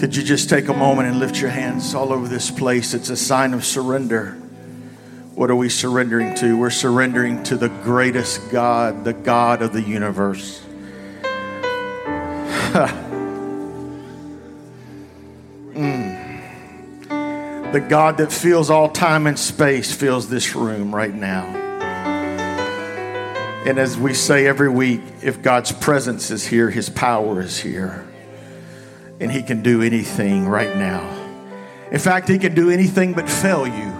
[0.00, 2.94] Could you just take a moment and lift your hands all over this place?
[2.94, 4.30] It's a sign of surrender.
[5.34, 6.56] What are we surrendering to?
[6.56, 10.62] We're surrendering to the greatest God, the God of the universe.
[15.74, 17.72] mm.
[17.72, 21.44] The God that fills all time and space fills this room right now.
[23.66, 28.06] And as we say every week, if God's presence is here, his power is here
[29.20, 31.08] and He can do anything right now.
[31.92, 33.92] In fact, He can do anything but fail you.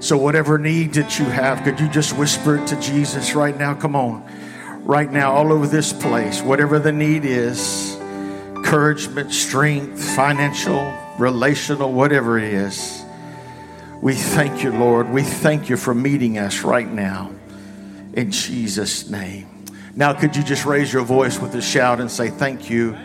[0.00, 3.74] So, whatever need that you have, could you just whisper it to Jesus right now?
[3.74, 4.24] Come on.
[4.84, 7.96] Right now, all over this place, whatever the need is
[8.66, 13.04] encouragement, strength, financial, relational, whatever it is.
[14.02, 15.08] We thank you, Lord.
[15.08, 17.30] We thank you for meeting us right now
[18.14, 19.64] in Jesus' name.
[19.94, 22.98] Now, could you just raise your voice with a shout and say, Thank you.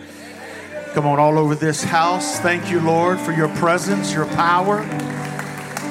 [0.93, 2.41] Come on, all over this house.
[2.41, 4.81] Thank you, Lord, for your presence, your power,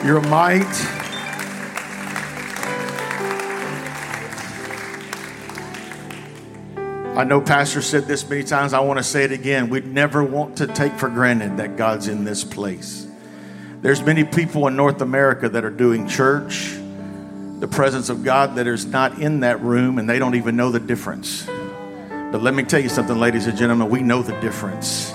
[0.04, 0.66] your might.
[7.16, 8.74] I know Pastor said this many times.
[8.74, 9.70] I want to say it again.
[9.70, 13.06] We never want to take for granted that God's in this place.
[13.80, 16.76] There's many people in North America that are doing church,
[17.58, 20.70] the presence of God that is not in that room, and they don't even know
[20.70, 21.48] the difference.
[22.30, 25.12] But let me tell you something, ladies and gentlemen, we know the difference.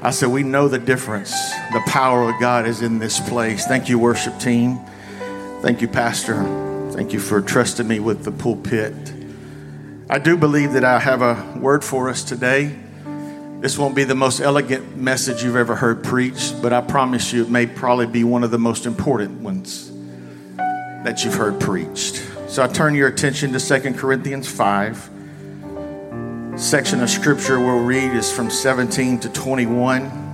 [0.00, 1.30] I said, we know the difference.
[1.72, 3.66] The power of God is in this place.
[3.66, 4.78] Thank you, worship team.
[5.60, 6.42] Thank you, Pastor.
[6.92, 8.94] Thank you for trusting me with the pulpit.
[10.08, 12.74] I do believe that I have a word for us today.
[13.60, 17.42] This won't be the most elegant message you've ever heard preached, but I promise you
[17.42, 19.92] it may probably be one of the most important ones
[20.56, 22.24] that you've heard preached.
[22.48, 25.10] So I turn your attention to 2 Corinthians 5
[26.56, 30.24] section of scripture we'll read is from 17 to 21.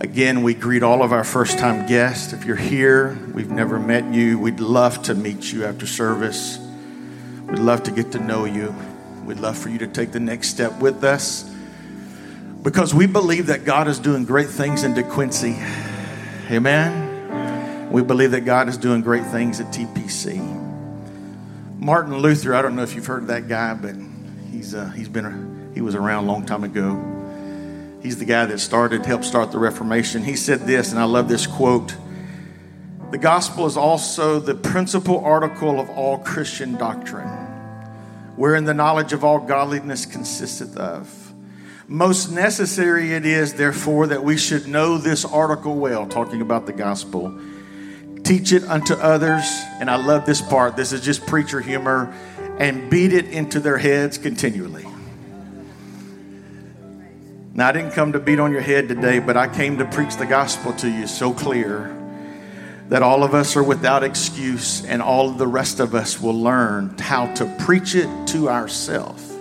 [0.00, 2.32] Again, we greet all of our first time guests.
[2.32, 6.58] If you're here, we've never met you, we'd love to meet you after service.
[7.46, 8.74] We'd love to get to know you.
[9.24, 11.48] We'd love for you to take the next step with us
[12.64, 15.60] because we believe that God is doing great things in DeQuincy.
[16.50, 17.92] Amen.
[17.92, 20.40] We believe that God is doing great things at TPC.
[21.78, 23.94] Martin Luther, I don't know if you've heard of that guy, but
[24.52, 27.00] He's, uh, he's been, he was around a long time ago.
[28.02, 30.22] He's the guy that started, helped start the Reformation.
[30.22, 31.94] He said this, and I love this quote
[33.10, 37.28] The gospel is also the principal article of all Christian doctrine,
[38.36, 41.32] wherein the knowledge of all godliness consisteth of.
[41.88, 46.72] Most necessary it is, therefore, that we should know this article well, talking about the
[46.74, 47.40] gospel.
[48.22, 49.44] Teach it unto others,
[49.80, 50.76] and I love this part.
[50.76, 52.14] This is just preacher humor
[52.62, 54.86] and beat it into their heads continually.
[57.54, 60.14] Now, I didn't come to beat on your head today, but I came to preach
[60.14, 61.92] the gospel to you so clear
[62.88, 66.40] that all of us are without excuse and all of the rest of us will
[66.40, 69.36] learn how to preach it to ourselves.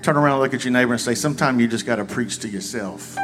[0.00, 2.48] Turn around, look at your neighbor, and say, Sometimes you just got to preach to
[2.48, 3.18] yourself.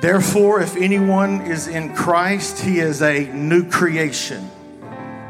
[0.00, 4.48] Therefore, if anyone is in Christ, he is a new creation.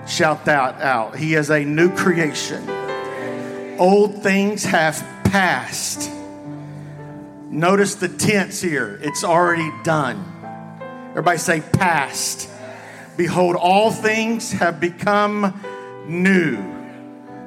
[0.07, 1.17] Shout that out.
[1.17, 2.69] He is a new creation.
[3.79, 6.11] Old things have passed.
[7.51, 8.99] Notice the tense here.
[9.03, 10.23] It's already done.
[11.11, 12.51] Everybody say past.
[13.17, 15.59] Behold, all things have become
[16.07, 16.57] new.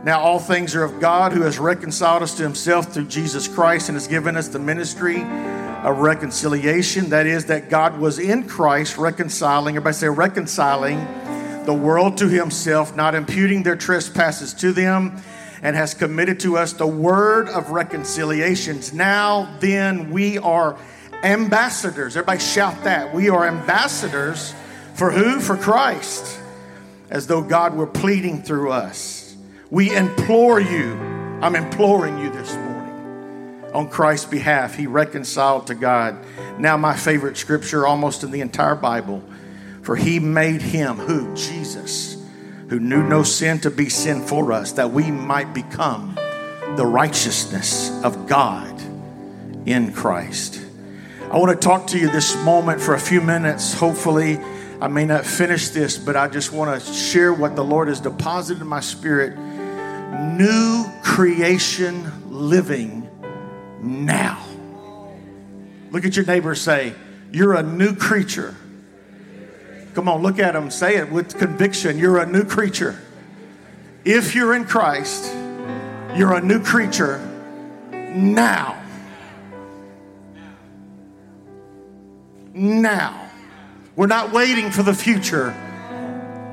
[0.04, 3.90] Now, all things are of God who has reconciled us to himself through Jesus Christ
[3.90, 7.10] and has given us the ministry of reconciliation.
[7.10, 9.76] That is, that God was in Christ reconciling.
[9.76, 11.00] Everybody say reconciling
[11.68, 15.22] the world to himself, not imputing their trespasses to them,
[15.62, 18.94] and has committed to us the word of reconciliations.
[18.94, 20.78] Now then, we are
[21.24, 22.16] ambassadors.
[22.16, 23.14] Everybody shout that.
[23.14, 24.56] We are ambassadors
[24.94, 25.42] for who?
[25.42, 26.40] For Christ.
[27.10, 29.36] As though God were pleading through us.
[29.70, 30.94] We implore you.
[31.42, 33.74] I'm imploring you this morning.
[33.74, 36.18] On Christ's behalf, He reconciled to God.
[36.60, 39.22] Now, my favorite scripture almost in the entire Bible
[39.88, 41.34] for he made him, who?
[41.34, 42.22] Jesus,
[42.68, 46.14] who knew no sin to be sin for us, that we might become
[46.76, 48.82] the righteousness of God
[49.66, 50.62] in Christ.
[51.32, 53.74] I want to talk to you this moment for a few minutes.
[53.76, 54.40] Hopefully,
[54.82, 58.02] I may not finish this, but I just want to share what the Lord has
[58.02, 59.38] deposited in my spirit.
[59.40, 63.10] New creation living
[63.82, 64.46] now.
[65.92, 66.94] Look at your neighbor say,
[67.32, 68.54] You're a new creature
[69.98, 70.70] Come on, look at them.
[70.70, 71.98] Say it with conviction.
[71.98, 73.02] You're a new creature.
[74.06, 75.26] If you're in Christ,
[76.16, 77.18] you're a new creature
[77.92, 78.80] now.
[82.54, 83.28] Now.
[83.96, 85.56] We're not waiting for the future.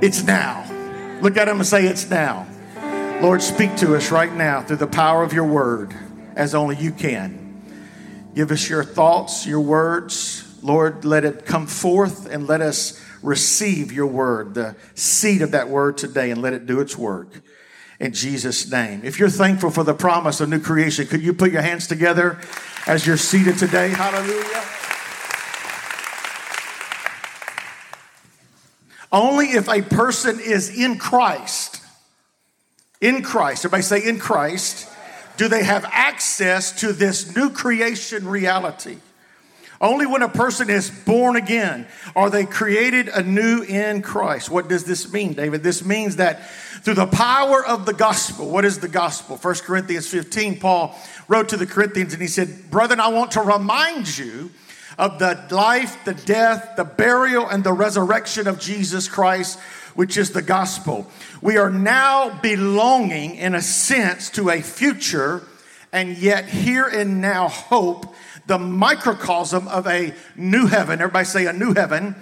[0.00, 0.64] It's now.
[1.20, 2.46] Look at him and say, It's now.
[3.20, 5.94] Lord, speak to us right now through the power of your word
[6.34, 7.62] as only you can.
[8.34, 10.40] Give us your thoughts, your words.
[10.62, 15.68] Lord, let it come forth and let us receive your word, the seed of that
[15.68, 17.42] word today, and let it do its work
[17.98, 19.00] in Jesus' name.
[19.02, 22.38] If you're thankful for the promise of new creation, could you put your hands together
[22.86, 23.88] as you're seated today?
[23.88, 24.62] Hallelujah.
[29.10, 31.80] Only if a person is in Christ,
[33.00, 34.90] in Christ, everybody say in Christ,
[35.36, 38.98] do they have access to this new creation reality.
[39.84, 41.86] Only when a person is born again
[42.16, 44.48] are they created anew in Christ.
[44.48, 45.62] What does this mean, David?
[45.62, 46.48] This means that
[46.80, 49.36] through the power of the gospel, what is the gospel?
[49.36, 50.98] 1 Corinthians 15, Paul
[51.28, 54.52] wrote to the Corinthians and he said, Brethren, I want to remind you
[54.96, 59.58] of the life, the death, the burial, and the resurrection of Jesus Christ,
[59.94, 61.10] which is the gospel.
[61.42, 65.42] We are now belonging, in a sense, to a future
[65.94, 68.14] and yet here and now hope,
[68.46, 71.00] the microcosm of a new heaven.
[71.00, 72.14] Everybody say a new heaven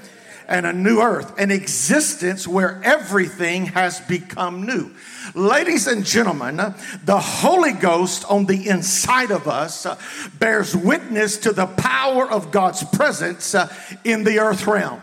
[0.48, 4.90] and a new earth, an existence where everything has become new.
[5.34, 6.56] Ladies and gentlemen,
[7.04, 9.98] the Holy Ghost on the inside of us uh,
[10.38, 13.72] bears witness to the power of God's presence uh,
[14.04, 15.00] in the earth realm.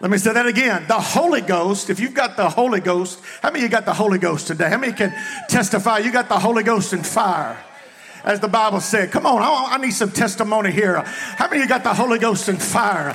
[0.00, 0.84] Let me say that again.
[0.86, 3.94] The Holy Ghost, if you've got the Holy Ghost, how many of you got the
[3.94, 4.68] Holy Ghost today?
[4.68, 5.14] How many can
[5.48, 7.56] testify you got the Holy Ghost and fire?
[8.24, 11.02] As the Bible said, come on, I, need some testimony here.
[11.02, 13.10] How many of you got the Holy Ghost and fire?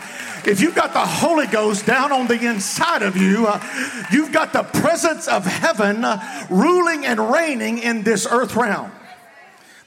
[0.46, 3.60] If you've got the Holy Ghost down on the inside of you, uh,
[4.12, 8.92] you've got the presence of heaven uh, ruling and reigning in this earth realm.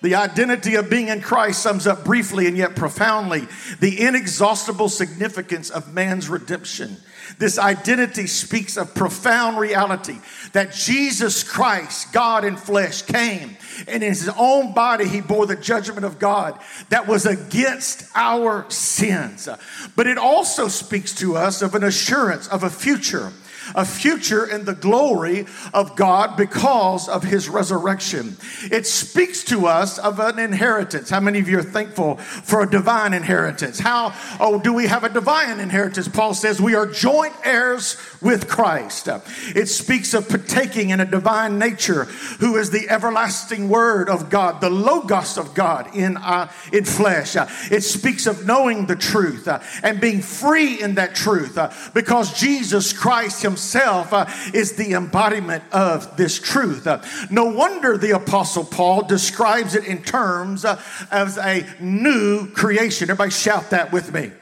[0.02, 3.46] The identity of being in Christ sums up briefly and yet profoundly
[3.80, 6.96] the inexhaustible significance of man's redemption.
[7.38, 10.18] This identity speaks of profound reality
[10.52, 13.56] that Jesus Christ, God in flesh, came
[13.86, 16.58] and in his own body he bore the judgment of God
[16.88, 19.48] that was against our sins.
[19.94, 23.32] But it also speaks to us of an assurance of a future
[23.74, 28.36] a future in the glory of God because of his resurrection.
[28.70, 31.10] It speaks to us of an inheritance.
[31.10, 33.78] How many of you are thankful for a divine inheritance?
[33.78, 36.08] How oh do we have a divine inheritance?
[36.08, 39.08] Paul says we are joint heirs with Christ.
[39.54, 42.04] It speaks of partaking in a divine nature
[42.40, 47.36] who is the everlasting word of God, the logos of God in uh, in flesh.
[47.70, 52.38] It speaks of knowing the truth uh, and being free in that truth uh, because
[52.38, 56.86] Jesus Christ himself himself uh, is the embodiment of this truth.
[56.86, 57.00] Uh,
[57.30, 63.08] no wonder the Apostle Paul describes it in terms uh, as a new creation.
[63.08, 64.32] Everybody shout that with me.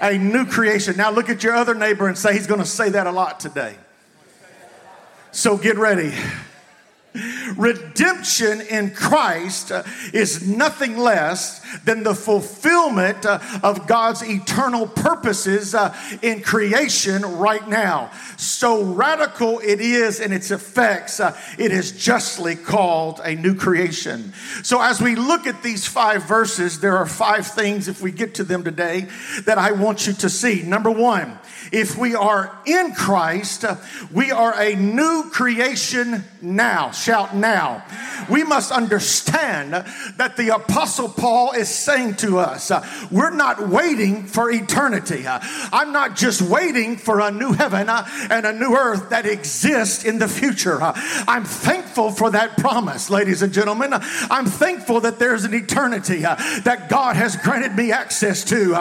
[0.00, 0.96] A new creation.
[0.96, 3.40] Now look at your other neighbor and say, he's going to say that a lot
[3.40, 3.74] today.
[5.32, 6.14] So get ready.
[7.56, 9.82] Redemption in Christ uh,
[10.12, 17.66] is nothing less than the fulfillment uh, of God's eternal purposes uh, in creation right
[17.66, 18.10] now.
[18.36, 24.32] So radical it is in its effects, it is justly called a new creation.
[24.62, 28.34] So, as we look at these five verses, there are five things, if we get
[28.34, 29.08] to them today,
[29.44, 30.62] that I want you to see.
[30.62, 31.38] Number one,
[31.72, 33.64] if we are in Christ,
[34.12, 36.90] we are a new creation now.
[36.90, 37.84] Shout now.
[38.30, 39.72] We must understand
[40.16, 42.70] that the Apostle Paul is saying to us,
[43.10, 45.24] we're not waiting for eternity.
[45.26, 50.18] I'm not just waiting for a new heaven and a new earth that exists in
[50.18, 50.78] the future.
[50.82, 53.92] I'm thankful for that promise, ladies and gentlemen.
[53.94, 58.72] I'm thankful that there's an eternity that God has granted me access to.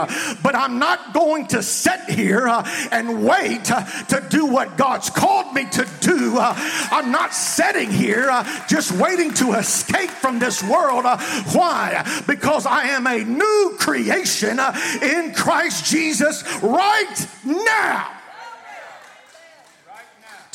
[0.43, 2.47] But I'm not going to sit here
[2.91, 6.37] and wait uh, to do what God's called me to do.
[6.37, 6.53] Uh,
[6.91, 11.05] I'm not sitting here uh, just waiting to escape from this world.
[11.53, 12.23] Why?
[12.27, 14.59] Because I am a new creation
[15.01, 18.16] in Christ Jesus right now.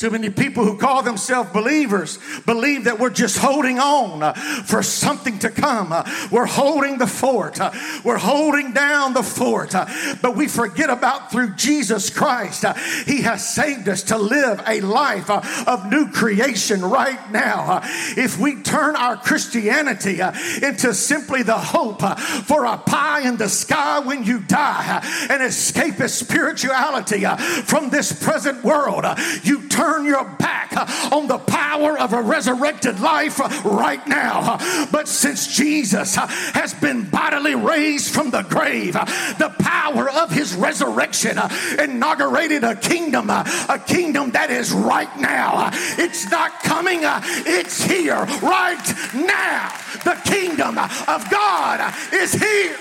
[0.03, 4.83] Too many people who call themselves believers believe that we're just holding on uh, for
[4.83, 5.93] something to come.
[5.93, 7.61] Uh, we're holding the fort.
[7.61, 7.71] Uh,
[8.03, 9.73] we're holding down the fort.
[9.73, 9.85] Uh,
[10.21, 12.65] but we forget about through Jesus Christ.
[12.65, 12.73] Uh,
[13.05, 17.79] he has saved us to live a life uh, of new creation right now.
[18.17, 20.19] if we turn our Christianity
[20.61, 22.01] into simply the hope
[22.43, 27.23] for a pie in the sky when you die and escape a spirituality
[27.63, 29.05] from this present world,
[29.43, 30.73] you turn your back
[31.11, 34.57] on the power of a resurrected life right now.
[34.91, 41.37] But since Jesus has been bodily raised from the grave, the power of his resurrection
[41.79, 45.69] inaugurated a kingdom, a kingdom that is right now.
[45.97, 49.71] It's not coming, it's here right now.
[50.03, 52.77] The kingdom of God is here.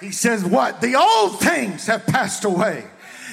[0.00, 0.80] He says, What?
[0.80, 2.84] The old things have passed away.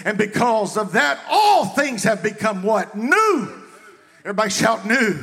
[0.05, 2.95] And because of that, all things have become what?
[2.95, 3.51] New.
[4.23, 5.19] Everybody shout new.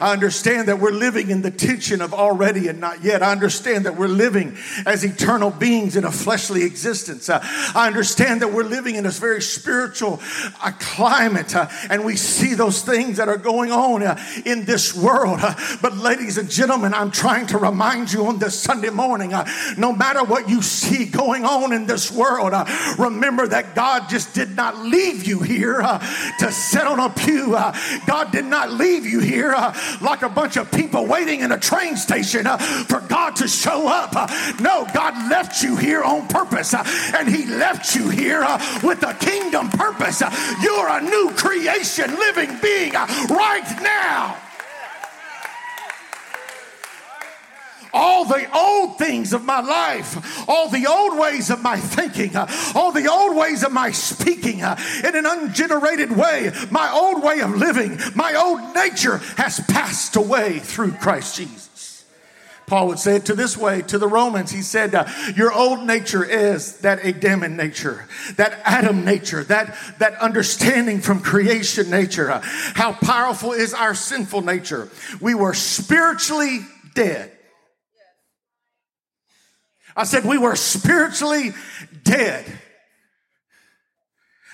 [0.00, 3.22] I understand that we're living in the tension of already and not yet.
[3.22, 7.28] I understand that we're living as eternal beings in a fleshly existence.
[7.28, 7.40] Uh,
[7.74, 10.20] I understand that we're living in a very spiritual
[10.62, 14.94] uh, climate uh, and we see those things that are going on uh, in this
[14.94, 15.40] world.
[15.42, 19.48] Uh, but, ladies and gentlemen, I'm trying to remind you on this Sunday morning uh,
[19.76, 22.52] no matter what you see going on in this world,
[22.98, 25.80] remember that God just did not leave you here
[26.38, 27.52] to sit on a pew.
[28.06, 29.54] God did not leave you here
[30.00, 33.88] like a bunch of people waiting in a train station uh, for God to show
[33.88, 34.10] up.
[34.14, 34.26] Uh,
[34.60, 38.44] no, God left you here on purpose, uh, and He left you here
[38.82, 40.22] with a kingdom purpose.
[40.62, 44.36] You're a new creation, living being right now.
[47.96, 52.36] All the old things of my life, all the old ways of my thinking,
[52.74, 57.56] all the old ways of my speaking in an ungenerated way, my old way of
[57.56, 62.04] living, my old nature has passed away through Christ Jesus.
[62.66, 64.50] Paul would say it to this way to the Romans.
[64.50, 70.16] He said, uh, Your old nature is that Adamic nature, that Adam nature, that, that
[70.16, 72.28] understanding from creation nature.
[72.28, 74.88] Uh, how powerful is our sinful nature?
[75.20, 77.35] We were spiritually dead
[79.96, 81.52] I said we were spiritually
[82.04, 82.44] dead.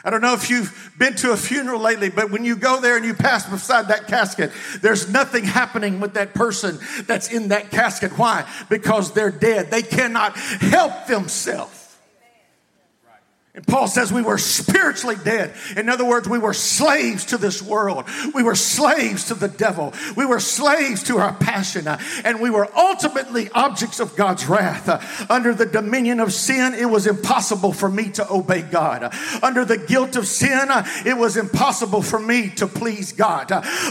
[0.04, 2.96] I don't know if you've been to a funeral lately, but when you go there
[2.96, 7.70] and you pass beside that casket, there's nothing happening with that person that's in that
[7.70, 8.18] casket.
[8.18, 8.48] Why?
[8.68, 9.70] Because they're dead.
[9.70, 11.81] They cannot help themselves.
[13.54, 15.52] And Paul says we were spiritually dead.
[15.76, 18.06] In other words, we were slaves to this world.
[18.34, 19.92] We were slaves to the devil.
[20.16, 21.86] We were slaves to our passion.
[22.24, 25.30] And we were ultimately objects of God's wrath.
[25.30, 29.14] Under the dominion of sin, it was impossible for me to obey God.
[29.42, 30.70] Under the guilt of sin,
[31.04, 33.48] it was impossible for me to please God.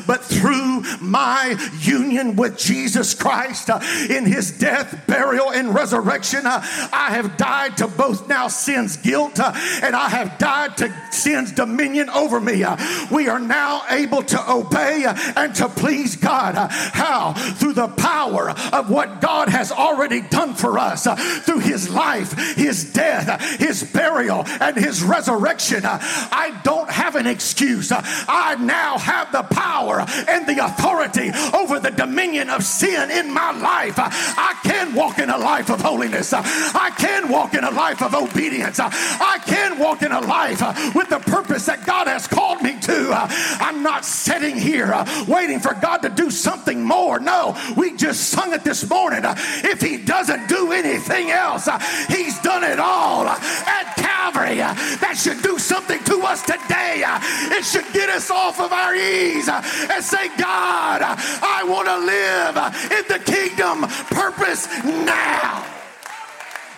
[0.07, 3.69] But through my union with Jesus Christ
[4.09, 9.39] in his death, burial, and resurrection, I have died to both now sin's guilt
[9.83, 12.63] and I have died to sin's dominion over me.
[13.11, 15.05] We are now able to obey
[15.35, 16.55] and to please God.
[16.55, 17.33] How?
[17.33, 21.07] Through the power of what God has already done for us
[21.45, 25.81] through his life, his death, his burial, and his resurrection.
[25.83, 27.91] I don't have an excuse.
[27.91, 33.51] I now have the power and the authority over the dominion of sin in my
[33.51, 33.95] life.
[33.97, 36.33] I can walk in a life of holiness.
[36.33, 38.79] I can walk in a life of obedience.
[38.79, 42.79] I can walk in a life uh, with the purpose that God has called me
[42.81, 43.11] to.
[43.11, 43.27] Uh,
[43.59, 47.19] I'm not sitting here uh, waiting for God to do something more.
[47.19, 49.25] No, we just sung it this morning.
[49.25, 54.57] Uh, if He doesn't do anything else, uh, He's done it all uh, at Calvary.
[54.57, 57.03] That should do something to us today.
[57.51, 62.57] It should get us off of our ease and say, God, I want to live
[62.91, 64.67] in the kingdom purpose
[65.05, 65.65] now.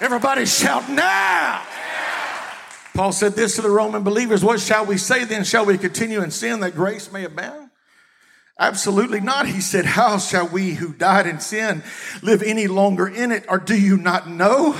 [0.01, 1.61] Everybody shout now.
[2.93, 5.43] Paul said this to the Roman believers What shall we say then?
[5.43, 7.69] Shall we continue in sin that grace may abound?
[8.59, 9.47] Absolutely not.
[9.47, 11.83] He said, How shall we who died in sin
[12.21, 13.45] live any longer in it?
[13.49, 14.75] Or do you not know?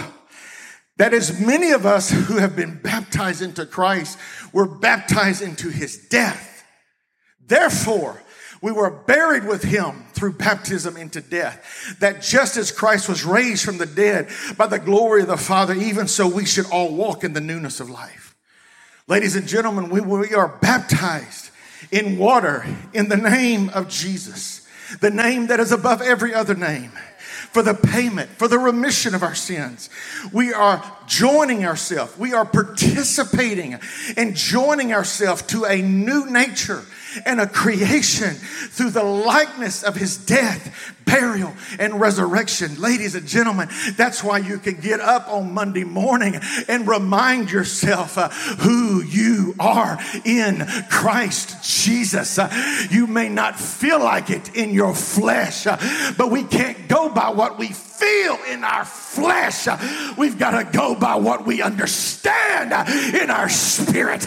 [0.98, 4.18] That as many of us who have been baptized into Christ
[4.54, 6.64] were baptized into his death.
[7.46, 8.23] Therefore,
[8.64, 11.98] we were buried with him through baptism into death.
[12.00, 15.74] That just as Christ was raised from the dead by the glory of the Father,
[15.74, 18.34] even so we should all walk in the newness of life.
[19.06, 21.52] Ladies and gentlemen, we, we are baptized
[21.92, 24.66] in water in the name of Jesus,
[25.02, 26.94] the name that is above every other name
[27.54, 29.90] for the payment, for the remission of our sins.
[30.32, 32.18] We are joining ourselves.
[32.18, 33.80] We are participating
[34.18, 36.84] and joining ourselves to a new nature
[37.26, 42.80] and a creation through the likeness of his death, burial, and resurrection.
[42.80, 48.18] Ladies and gentlemen, that's why you can get up on Monday morning and remind yourself
[48.18, 52.40] uh, who you are in Christ Jesus.
[52.40, 52.50] Uh,
[52.90, 55.78] you may not feel like it in your flesh, uh,
[56.18, 59.68] but we can't go by what what we feel in our flesh.
[60.18, 62.72] We've got to go by what we understand
[63.14, 64.26] in our spirit.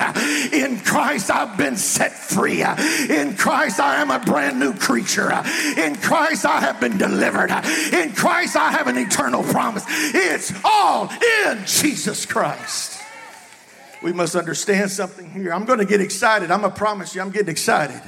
[0.52, 2.62] In Christ, I've been set free.
[2.62, 5.32] In Christ, I am a brand new creature.
[5.78, 7.50] In Christ, I have been delivered.
[7.90, 9.84] In Christ, I have an eternal promise.
[9.88, 11.08] It's all
[11.46, 13.00] in Jesus Christ.
[14.02, 15.54] We must understand something here.
[15.54, 16.50] I'm going to get excited.
[16.50, 18.02] I'm going to promise you, I'm getting excited.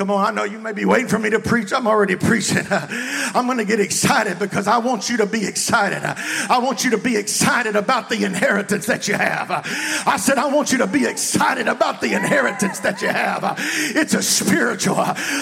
[0.00, 1.74] Come on, I know you may be waiting for me to preach.
[1.74, 2.66] I'm already preaching.
[2.70, 6.02] I'm going to get excited because I want you to be excited.
[6.02, 9.50] I want you to be excited about the inheritance that you have.
[9.50, 13.56] I said, I want you to be excited about the inheritance that you have.
[13.94, 14.96] It's a spiritual.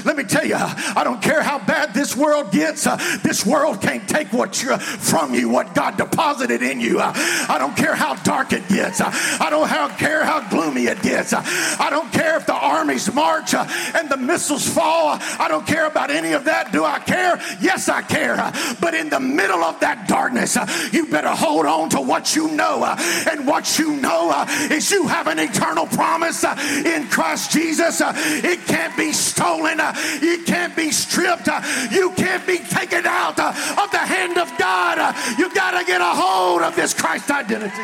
[0.04, 2.82] Let me tell you, I don't care how bad this world gets.
[3.22, 6.98] This world can't take what you from you, what God deposited in you.
[6.98, 9.00] I don't care how dark it gets.
[9.00, 11.32] I don't care how gloomy it gets.
[11.32, 15.18] I don't care if the armies march and the missiles fall.
[15.38, 16.72] I don't care about any of that.
[16.72, 17.40] Do I care?
[17.60, 18.36] Yes, I care.
[18.80, 20.56] But in the middle of that darkness,
[20.92, 22.84] you better hold on to what you know.
[23.30, 28.00] And what you know is you have an eternal promise in Christ Jesus.
[28.00, 31.48] It can't be stolen, it can't be stripped,
[31.90, 35.14] you can't be taken out of the hand of God.
[35.38, 37.82] You got to get a hold of this Christ identity.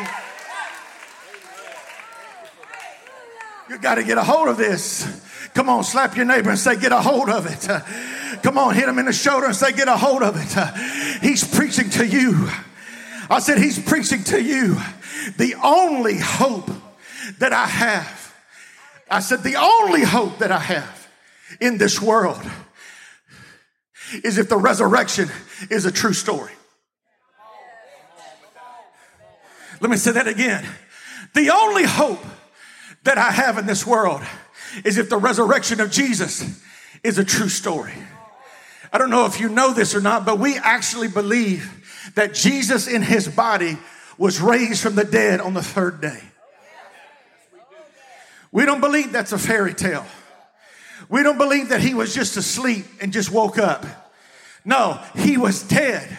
[3.69, 5.24] You got to get a hold of this.
[5.55, 8.41] Come on, slap your neighbor and say, Get a hold of it.
[8.43, 11.21] come on, hit him in the shoulder and say, Get a hold of it.
[11.23, 12.49] he's preaching to you.
[13.29, 14.77] I said, He's preaching to you.
[15.37, 16.69] The only hope
[17.39, 18.35] that I have,
[19.09, 21.07] I said, The only hope that I have
[21.61, 22.41] in this world
[24.25, 25.29] is if the resurrection
[25.69, 26.51] is a true story.
[29.79, 30.65] Let me say that again.
[31.33, 32.23] The only hope
[33.03, 34.21] that I have in this world
[34.83, 36.61] is if the resurrection of Jesus
[37.03, 37.93] is a true story.
[38.91, 42.87] I don't know if you know this or not, but we actually believe that Jesus
[42.87, 43.77] in his body
[44.17, 46.21] was raised from the dead on the third day.
[48.51, 50.05] We don't believe that's a fairy tale.
[51.09, 53.85] We don't believe that he was just asleep and just woke up.
[54.63, 56.17] No, he was dead.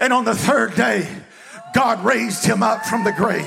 [0.00, 1.06] And on the third day,
[1.74, 3.46] God raised him up from the grave.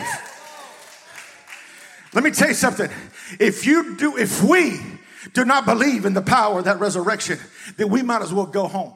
[2.13, 2.89] Let me tell you something.
[3.39, 4.79] If you do, if we
[5.33, 7.39] do not believe in the power of that resurrection,
[7.77, 8.93] then we might as well go home.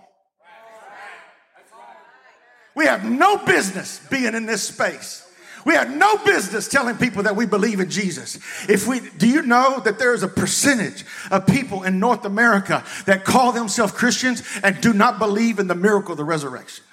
[2.76, 5.22] We have no business being in this space.
[5.66, 8.36] We have no business telling people that we believe in Jesus.
[8.70, 12.84] If we do you know that there is a percentage of people in North America
[13.06, 16.84] that call themselves Christians and do not believe in the miracle of the resurrection?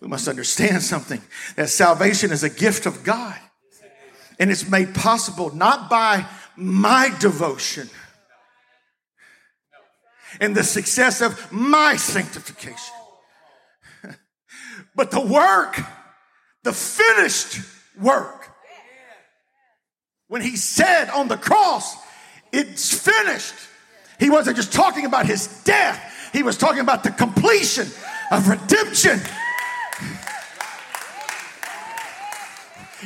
[0.00, 1.20] We must understand something
[1.56, 3.36] that salvation is a gift of God.
[4.38, 7.88] And it's made possible not by my devotion
[10.40, 12.94] and the success of my sanctification,
[14.94, 15.80] but the work,
[16.64, 17.60] the finished
[18.00, 18.50] work.
[20.28, 21.96] When he said on the cross,
[22.52, 23.54] it's finished,
[24.20, 27.86] he wasn't just talking about his death, he was talking about the completion
[28.30, 29.20] of redemption.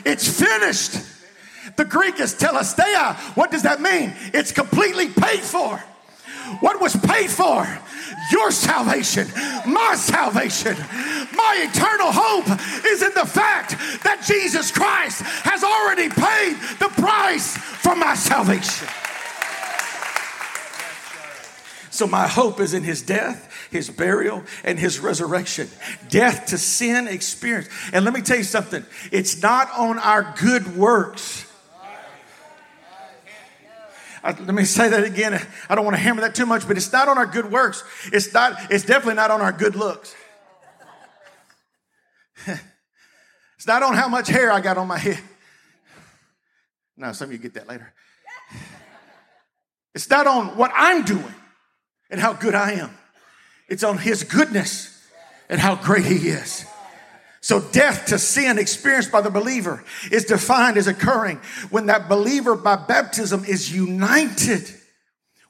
[0.05, 1.12] It's finished.
[1.77, 3.17] The Greek is tetelestai.
[3.37, 4.15] What does that mean?
[4.35, 5.83] It's completely paid for.
[6.61, 7.67] What was paid for?
[8.31, 9.29] Your salvation,
[9.67, 10.77] my salvation,
[11.35, 12.47] my eternal hope
[12.87, 13.71] is in the fact
[14.05, 18.89] that Jesus Christ has already paid the price for my salvation.
[21.91, 25.69] So my hope is in his death, his burial, and his resurrection.
[26.09, 27.69] Death to sin experience.
[27.93, 31.47] And let me tell you something it's not on our good works.
[34.25, 35.41] I, let me say that again.
[35.69, 37.83] I don't want to hammer that too much, but it's not on our good works.
[38.13, 40.15] It's not, it's definitely not on our good looks.
[42.47, 45.21] it's not on how much hair I got on my head.
[46.97, 47.93] No, some of you get that later.
[49.95, 51.35] It's not on what I'm doing
[52.11, 52.97] and how good I am.
[53.69, 55.07] It's on his goodness
[55.49, 56.65] and how great he is.
[57.43, 61.39] So death to sin experienced by the believer is defined as occurring
[61.71, 64.73] when that believer by baptism is united.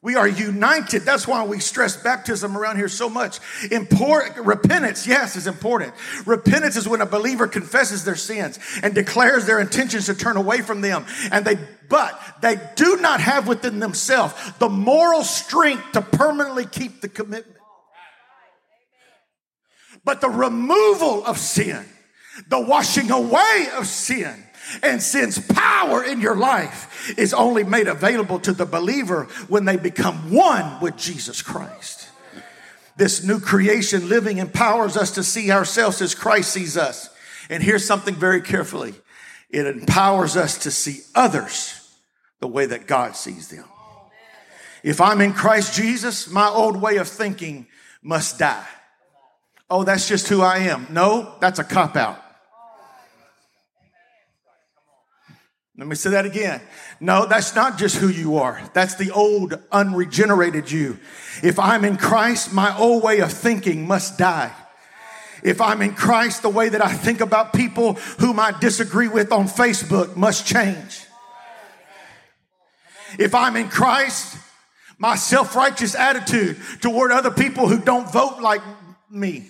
[0.00, 1.02] We are united.
[1.02, 3.38] That's why we stress baptism around here so much.
[3.70, 5.92] Important repentance, yes, is important.
[6.24, 10.62] Repentance is when a believer confesses their sins and declares their intentions to turn away
[10.62, 11.04] from them.
[11.30, 11.56] And they,
[11.90, 17.61] but they do not have within themselves the moral strength to permanently keep the commitment.
[20.04, 21.84] But the removal of sin,
[22.48, 24.34] the washing away of sin,
[24.82, 29.76] and sin's power in your life is only made available to the believer when they
[29.76, 32.08] become one with Jesus Christ.
[32.96, 37.08] This new creation living empowers us to see ourselves as Christ sees us.
[37.48, 38.94] And here's something very carefully
[39.50, 41.78] it empowers us to see others
[42.40, 43.64] the way that God sees them.
[44.82, 47.66] If I'm in Christ Jesus, my old way of thinking
[48.02, 48.66] must die.
[49.74, 50.86] Oh, that's just who I am.
[50.90, 52.22] No, that's a cop out.
[55.78, 56.60] Let me say that again.
[57.00, 58.60] No, that's not just who you are.
[58.74, 60.98] That's the old, unregenerated you.
[61.42, 64.52] If I'm in Christ, my old way of thinking must die.
[65.42, 69.32] If I'm in Christ, the way that I think about people whom I disagree with
[69.32, 71.06] on Facebook must change.
[73.18, 74.36] If I'm in Christ,
[74.98, 78.60] my self righteous attitude toward other people who don't vote like
[79.10, 79.48] me.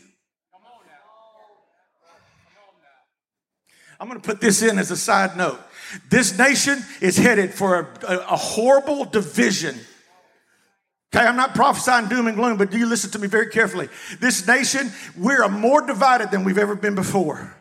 [4.03, 5.61] I'm going to put this in as a side note.
[6.11, 9.79] This nation is headed for a, a, a horrible division.
[11.15, 13.89] Okay, I'm not prophesying doom and gloom, but do you listen to me very carefully?
[14.19, 17.55] This nation, we're more divided than we've ever been before.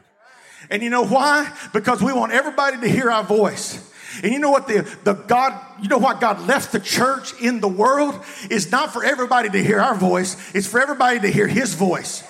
[0.71, 1.55] And you know why?
[1.73, 3.87] Because we want everybody to hear our voice.
[4.23, 7.59] And you know what the, the God, you know what God left the church in
[7.59, 11.45] the world is not for everybody to hear our voice, it's for everybody to hear
[11.45, 12.23] his voice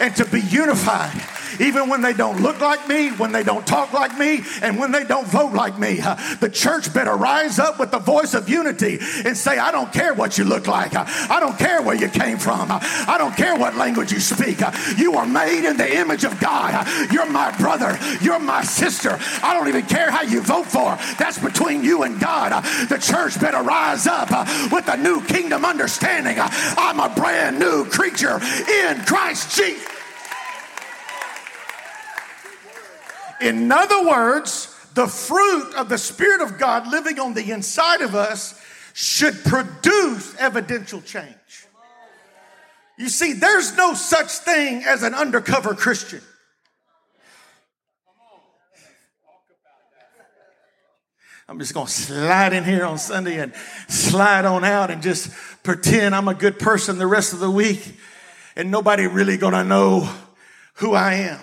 [0.00, 1.18] and to be unified
[1.60, 4.92] even when they don't look like me, when they don't talk like me, and when
[4.92, 5.96] they don't vote like me.
[6.40, 10.14] The church better rise up with the voice of unity and say, I don't care
[10.14, 10.94] what you look like.
[10.94, 12.68] I don't care where you came from.
[12.70, 14.60] I don't care what language you speak.
[14.96, 16.86] You are made in the image of God.
[17.12, 17.98] You're my brother.
[18.20, 19.18] You're my sister.
[19.42, 20.96] I don't even care how you vote for.
[21.18, 22.64] That's between you and God.
[22.88, 24.30] The church better rise up
[24.70, 26.36] with a new kingdom understanding.
[26.38, 29.93] I'm a brand new creature in Christ Jesus.
[33.44, 38.14] In other words, the fruit of the Spirit of God living on the inside of
[38.14, 38.58] us
[38.94, 41.34] should produce evidential change.
[42.96, 46.22] You see, there's no such thing as an undercover Christian.
[51.46, 53.52] I'm just going to slide in here on Sunday and
[53.88, 55.30] slide on out and just
[55.62, 57.98] pretend I'm a good person the rest of the week
[58.56, 60.10] and nobody really going to know
[60.76, 61.40] who I am.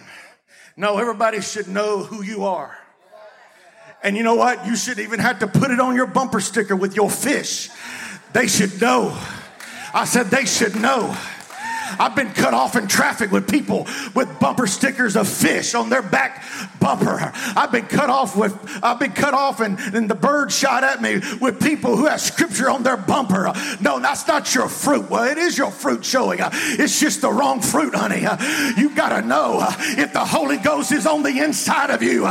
[0.81, 2.75] No, everybody should know who you are.
[4.01, 4.65] And you know what?
[4.65, 7.69] You should even have to put it on your bumper sticker with your fish.
[8.33, 9.15] They should know.
[9.93, 11.15] I said they should know.
[11.99, 16.01] I've been cut off in traffic with people with bumper stickers of fish on their
[16.01, 16.43] back
[16.80, 17.32] bumper.
[17.56, 21.01] I've been cut off with, I've been cut off and, and the bird shot at
[21.01, 23.51] me with people who have scripture on their bumper.
[23.80, 25.10] No, that's not your fruit.
[25.10, 26.39] Well, it is your fruit showing.
[26.41, 28.21] It's just the wrong fruit, honey.
[28.80, 32.25] You got to know if the Holy Ghost is on the inside of you.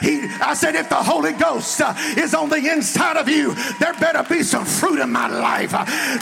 [0.00, 1.80] He, I said, if the Holy Ghost
[2.16, 5.72] is on the inside of you, there better be some fruit in my life.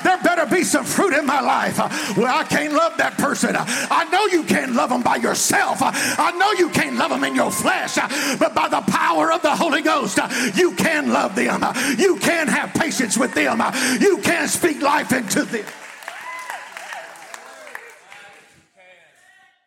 [0.03, 1.79] There better be some fruit in my life.
[2.16, 3.56] Well, I can't love that person.
[3.56, 5.78] I know you can't love them by yourself.
[5.82, 7.96] I know you can't love them in your flesh,
[8.38, 10.18] but by the power of the Holy Ghost,
[10.54, 11.64] you can love them.
[11.98, 13.60] You can have patience with them.
[14.00, 15.64] You can speak life into them.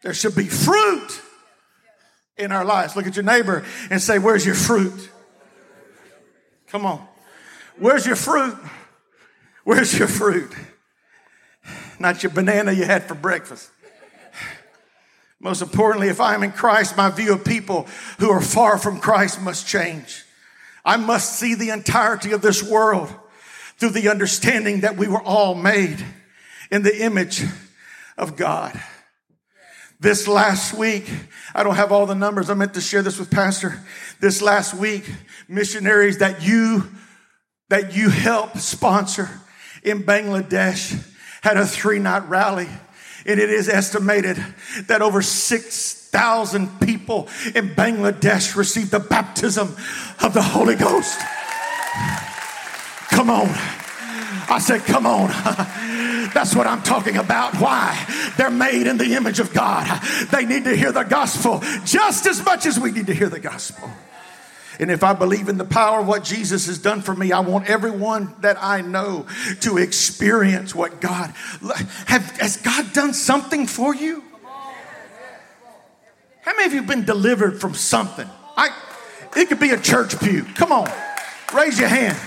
[0.04, 1.22] There should be fruit
[2.38, 2.96] in our lives.
[2.96, 5.10] Look at your neighbor and say, Where's your fruit?
[6.68, 7.06] Come on.
[7.78, 8.58] Where's your fruit?
[9.64, 10.52] Where's your fruit?
[12.02, 13.70] Not your banana you had for breakfast.
[15.40, 17.88] Most importantly, if I am in Christ, my view of people
[18.20, 20.24] who are far from Christ must change.
[20.86, 23.14] I must see the entirety of this world
[23.78, 26.06] through the understanding that we were all made
[26.70, 27.44] in the image
[28.18, 28.80] of God.
[30.00, 31.10] This last week,
[31.54, 32.50] I don't have all the numbers.
[32.50, 33.80] I meant to share this with Pastor.
[34.20, 35.12] This last week,
[35.48, 36.90] missionaries that you
[37.70, 39.30] that you help sponsor
[39.82, 41.08] in Bangladesh
[41.42, 42.70] had a three night rally.
[43.26, 44.44] And it is estimated
[44.88, 49.76] that over 6,000 people in Bangladesh received the baptism
[50.24, 51.20] of the Holy Ghost.
[53.10, 53.50] Come on.
[54.50, 55.28] I said, come on.
[56.34, 57.56] That's what I'm talking about.
[57.56, 58.34] Why?
[58.38, 60.02] They're made in the image of God.
[60.32, 63.40] They need to hear the gospel just as much as we need to hear the
[63.40, 63.90] gospel.
[64.80, 67.40] And if I believe in the power of what Jesus has done for me, I
[67.42, 69.26] want everyone that I know
[69.62, 71.34] to experience what God
[72.08, 74.24] have has God done something for you?
[76.42, 78.28] How many of you have been delivered from something?
[78.58, 78.70] I
[79.36, 80.44] it could be a church pew.
[80.56, 80.92] Come on.
[81.54, 82.18] Raise your hand.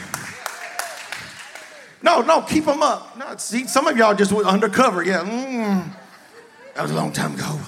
[2.03, 3.17] No, no, keep them up.
[3.17, 5.03] No, see, some of y'all just went undercover.
[5.03, 5.91] Yeah, mm,
[6.75, 7.59] that was a long time ago.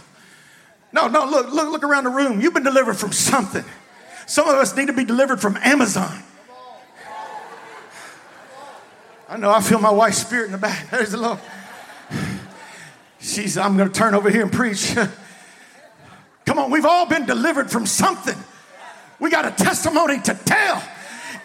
[0.92, 2.40] No, no, look, look, look around the room.
[2.40, 3.64] You've been delivered from something.
[4.26, 6.22] Some of us need to be delivered from Amazon.
[9.28, 10.90] I know I feel my wife's spirit in the back.
[10.90, 11.38] There's the Lord.
[13.20, 14.94] She's, I'm going to turn over here and preach.
[16.46, 18.36] Come on, we've all been delivered from something.
[19.18, 20.82] We got a testimony to tell.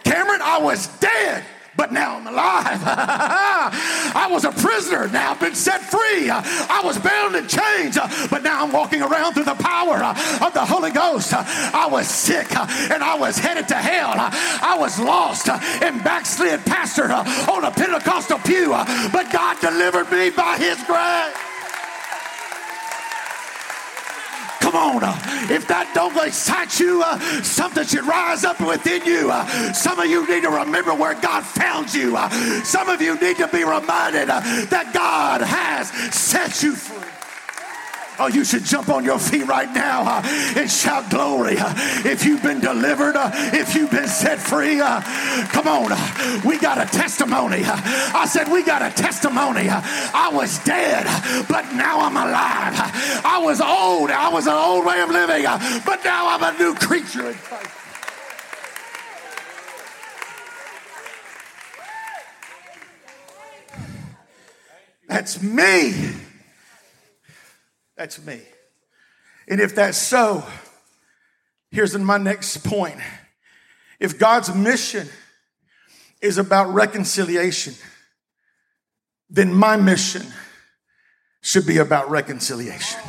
[0.04, 1.44] Cameron, I was dead
[1.76, 2.82] but now I'm alive.
[2.86, 6.30] I was a prisoner, now I've been set free.
[6.30, 7.98] I was bound in chains,
[8.30, 11.34] but now I'm walking around through the power of the Holy Ghost.
[11.34, 14.14] I was sick and I was headed to hell.
[14.16, 18.70] I was lost and backslid pastor on a Pentecostal pew,
[19.12, 21.51] but God delivered me by his grace.
[24.62, 25.04] Come on.
[25.04, 25.18] Uh,
[25.50, 29.30] if that don't excite you, uh, something should rise up within you.
[29.32, 32.16] Uh, some of you need to remember where God found you.
[32.64, 37.11] Some of you need to be reminded that God has set you free.
[38.20, 40.22] Oh, you should jump on your feet right now uh,
[40.56, 41.58] and shout glory.
[41.58, 41.74] Uh,
[42.06, 45.92] if you've been delivered, uh, if you've been set free, come on.
[46.46, 47.64] we got a testimony.
[47.66, 49.70] I said, We got a testimony.
[49.70, 51.06] I was dead,
[51.48, 52.76] but now I'm alive.
[53.26, 54.12] I was old.
[54.12, 55.44] I was an old way of living,
[55.86, 57.70] but now I'm a new creature in Christ.
[65.08, 66.31] That's me.
[68.02, 68.42] That's me.
[69.48, 70.44] And if that's so,
[71.70, 73.00] here's my next point.
[74.00, 75.08] If God's mission
[76.20, 77.76] is about reconciliation,
[79.30, 80.26] then my mission
[81.44, 83.00] should be about reconciliation.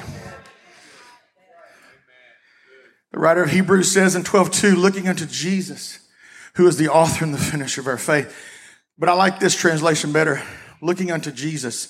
[3.13, 6.01] The writer of Hebrews says in 12:2, looking unto Jesus,
[6.57, 8.31] who is the author and the finisher of our faith.
[8.99, 10.43] But I like this translation better.
[10.83, 11.89] Looking unto Jesus,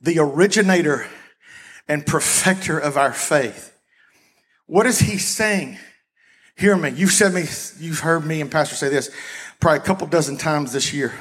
[0.00, 1.06] the originator
[1.88, 3.76] and perfecter of our faith.
[4.66, 5.78] What is he saying?
[6.56, 6.90] Hear me.
[6.90, 7.44] You've said me,
[7.78, 9.10] you've heard me and Pastor say this
[9.60, 11.12] probably a couple dozen times this year.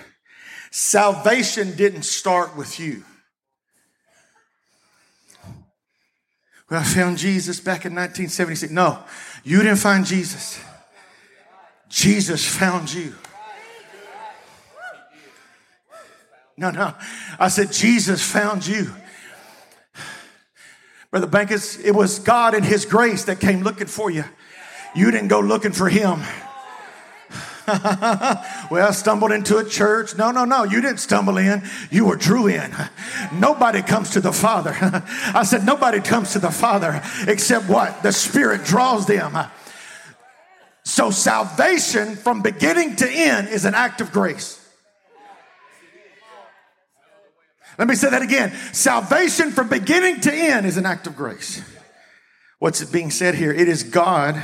[0.69, 3.03] Salvation didn't start with you.
[6.69, 8.71] Well, I found Jesus back in 1976.
[8.71, 8.99] No,
[9.43, 10.59] you didn't find Jesus.
[11.87, 13.15] Jesus found you.
[16.57, 16.93] No, no.
[17.39, 18.91] I said, Jesus found you.
[21.11, 24.25] Brother Bankers, it was God and His grace that came looking for you.
[24.95, 26.21] You didn't go looking for Him.
[27.67, 30.17] well, I stumbled into a church.
[30.17, 30.63] No, no, no.
[30.63, 31.63] You didn't stumble in.
[31.91, 32.73] You were drew in.
[33.33, 34.73] Nobody comes to the Father.
[34.81, 38.03] I said, nobody comes to the Father except what?
[38.03, 39.37] The Spirit draws them.
[40.85, 44.56] So salvation from beginning to end is an act of grace.
[47.77, 48.51] Let me say that again.
[48.73, 51.61] Salvation from beginning to end is an act of grace.
[52.59, 53.51] What's being said here?
[53.51, 54.41] It is God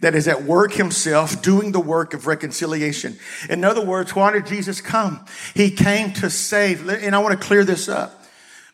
[0.00, 3.18] that is at work himself doing the work of reconciliation.
[3.50, 5.24] In other words, why did Jesus come?
[5.54, 6.88] He came to save.
[6.88, 8.24] And I want to clear this up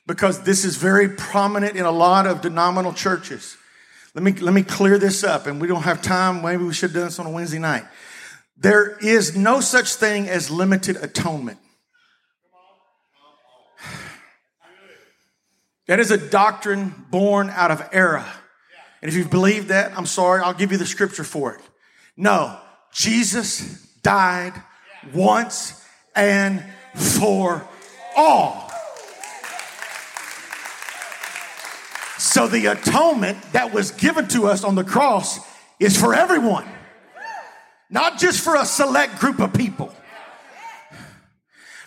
[0.06, 3.56] because this is very prominent in a lot of denominational churches.
[4.14, 6.42] Let me, let me clear this up and we don't have time.
[6.42, 7.84] Maybe we should have done this on a Wednesday night.
[8.56, 11.58] There is no such thing as limited atonement.
[15.86, 18.24] That is a doctrine born out of error.
[19.02, 21.60] And if you believe that, I'm sorry, I'll give you the scripture for it.
[22.16, 22.58] No,
[22.92, 24.54] Jesus died
[25.12, 27.66] once and for
[28.16, 28.70] all.
[32.18, 35.38] So the atonement that was given to us on the cross
[35.78, 36.66] is for everyone,
[37.90, 39.94] not just for a select group of people.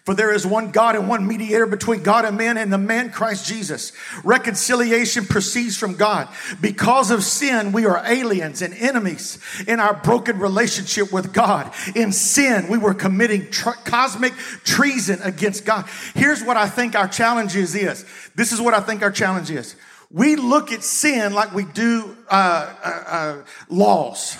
[0.07, 3.11] For there is one God and one mediator between God and man, and the man
[3.11, 3.91] Christ Jesus.
[4.23, 6.29] Reconciliation proceeds from God.
[6.61, 11.73] Because of sin, we are aliens and enemies in our broken relationship with God.
[11.93, 14.31] In sin, we were committing tr- cosmic
[14.63, 15.83] treason against God.
[16.15, 18.05] Here's what I think our challenge is, is.
[18.33, 19.75] This is what I think our challenge is.
[20.09, 24.37] We look at sin like we do uh, uh, uh, laws.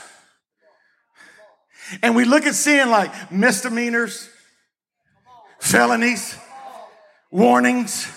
[2.02, 4.30] And we look at sin like misdemeanors,
[5.60, 6.38] felonies,
[7.32, 8.08] warnings,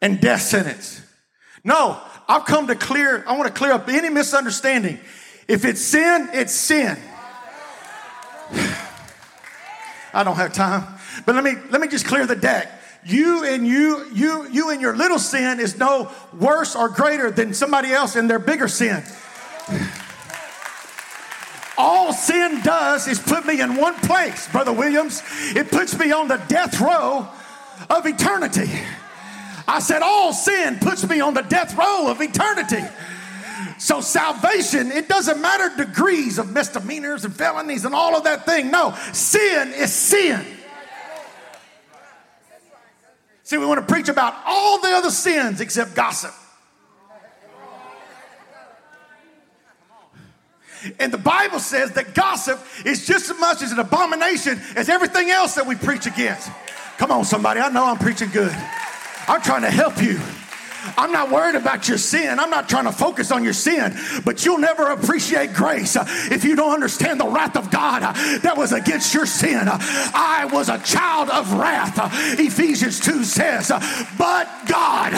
[0.00, 1.00] and death sentence.
[1.64, 4.98] No, I've come to clear, I want to clear up any misunderstanding.
[5.48, 6.98] If it's sin, it's sin.
[10.12, 10.84] I don't have time.
[11.24, 12.72] But let me let me just clear the deck.
[13.04, 17.54] You and you, you, you and your little sin is no worse or greater than
[17.54, 19.04] somebody else in their bigger sin.
[21.78, 25.22] All sin does is put me in one place, Brother Williams.
[25.54, 27.28] It puts me on the death row
[27.90, 28.70] of eternity.
[29.68, 32.82] I said, All sin puts me on the death row of eternity.
[33.78, 38.70] So, salvation, it doesn't matter degrees of misdemeanors and felonies and all of that thing.
[38.70, 40.44] No, sin is sin.
[43.42, 46.34] See, we want to preach about all the other sins except gossip.
[50.98, 55.30] And the Bible says that gossip is just as much as an abomination as everything
[55.30, 56.50] else that we preach against.
[56.98, 57.60] Come on, somebody.
[57.60, 58.52] I know I'm preaching good.
[59.28, 60.18] I'm trying to help you.
[60.96, 62.38] I'm not worried about your sin.
[62.38, 65.96] I'm not trying to focus on your sin, but you'll never appreciate grace
[66.30, 68.02] if you don't understand the wrath of God
[68.42, 69.62] that was against your sin.
[69.68, 71.98] I was a child of wrath.
[72.38, 73.68] Ephesians 2 says,
[74.18, 75.12] but God,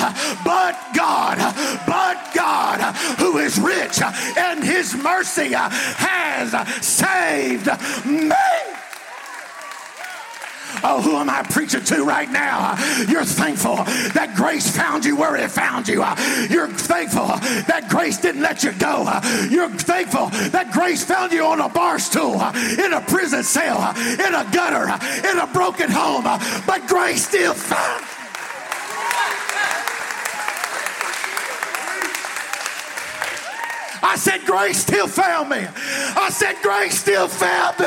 [0.45, 1.39] but God,
[1.87, 6.53] but God, who is rich and his mercy has
[6.85, 7.67] saved
[8.07, 8.35] me.
[10.83, 12.77] Oh, who am I preaching to right now?
[13.09, 13.77] You're thankful
[14.15, 16.05] that grace found you where it found you.
[16.51, 19.09] You're thankful that grace didn't let you go.
[19.51, 22.41] You're thankful that grace found you on a bar stool,
[22.79, 24.87] in a prison cell, in a gutter,
[25.29, 26.25] in a broken home,
[26.67, 28.05] but grace still found
[34.03, 35.67] I said, Grace still found me.
[35.67, 37.87] I said, Grace still found me.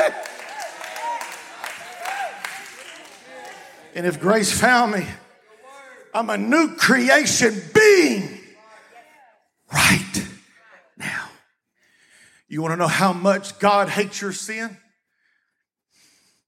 [3.94, 5.06] And if grace found me,
[6.14, 8.38] I'm a new creation being
[9.72, 10.26] right
[10.96, 11.28] now.
[12.48, 14.76] You want to know how much God hates your sin?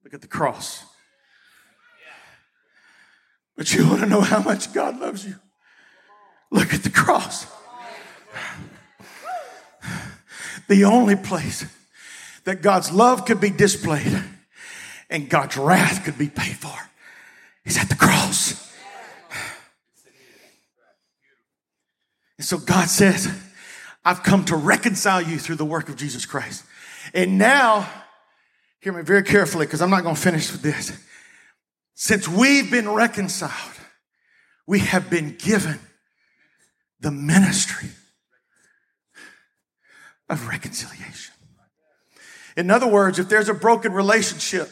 [0.02, 0.84] Look at the cross.
[3.56, 5.36] But you want to know how much God loves you?
[6.50, 7.46] Look at the cross.
[10.66, 11.66] The only place
[12.44, 14.22] that God's love could be displayed
[15.10, 16.74] and God's wrath could be paid for
[17.64, 18.60] He's at the cross.
[22.36, 23.28] And so God says,
[24.04, 26.64] I've come to reconcile you through the work of Jesus Christ.
[27.14, 27.88] And now,
[28.80, 30.92] hear me very carefully because I'm not going to finish with this.
[31.94, 33.52] Since we've been reconciled,
[34.66, 35.78] we have been given
[37.00, 37.88] the ministry
[40.28, 41.34] of reconciliation.
[42.56, 44.70] In other words, if there's a broken relationship,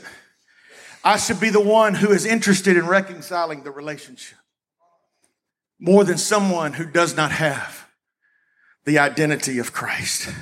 [1.05, 4.39] I should be the one who is interested in reconciling the relationship
[5.81, 7.89] more than someone who does not have
[8.85, 10.33] the identity of Christ.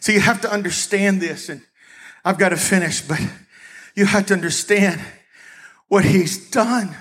[0.00, 1.62] So you have to understand this, and
[2.24, 3.20] I've got to finish, but
[3.94, 5.00] you have to understand
[5.88, 6.94] what He's done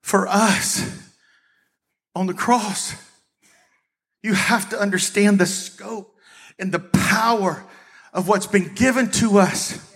[0.00, 1.10] for us
[2.14, 2.94] on the cross.
[4.22, 6.14] You have to understand the scope
[6.58, 7.64] and the power
[8.12, 9.91] of what's been given to us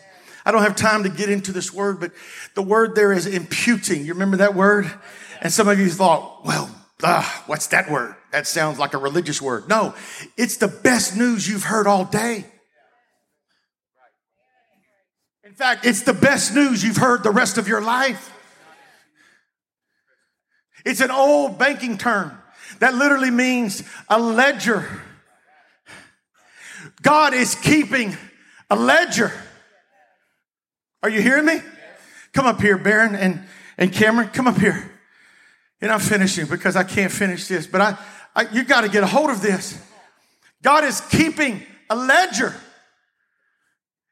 [0.46, 2.12] I don't have time to get into this word, but
[2.54, 4.06] the word there is imputing.
[4.06, 4.88] You remember that word?
[5.42, 6.70] And some of you thought, well,
[7.02, 8.14] uh, what's that word?
[8.30, 9.68] That sounds like a religious word.
[9.68, 9.92] No,
[10.36, 12.46] it's the best news you've heard all day.
[15.44, 18.32] In fact, it's the best news you've heard the rest of your life.
[20.84, 22.38] It's an old banking term
[22.78, 25.02] that literally means a ledger.
[27.02, 28.16] God is keeping
[28.70, 29.32] a ledger
[31.06, 31.60] are you hearing me?
[32.32, 33.40] Come up here, Baron and,
[33.78, 34.28] and Cameron.
[34.30, 34.90] Come up here.
[35.80, 37.98] And I'm finishing because I can't finish this, but I,
[38.34, 39.80] I you got to get a hold of this.
[40.64, 42.52] God is keeping a ledger.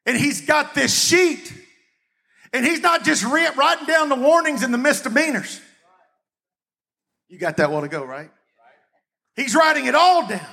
[0.07, 1.53] And he's got this sheet.
[2.53, 5.61] And he's not just writing down the warnings and the misdemeanors.
[7.29, 8.31] You got that one to go, right?
[9.35, 10.47] He's writing it all down.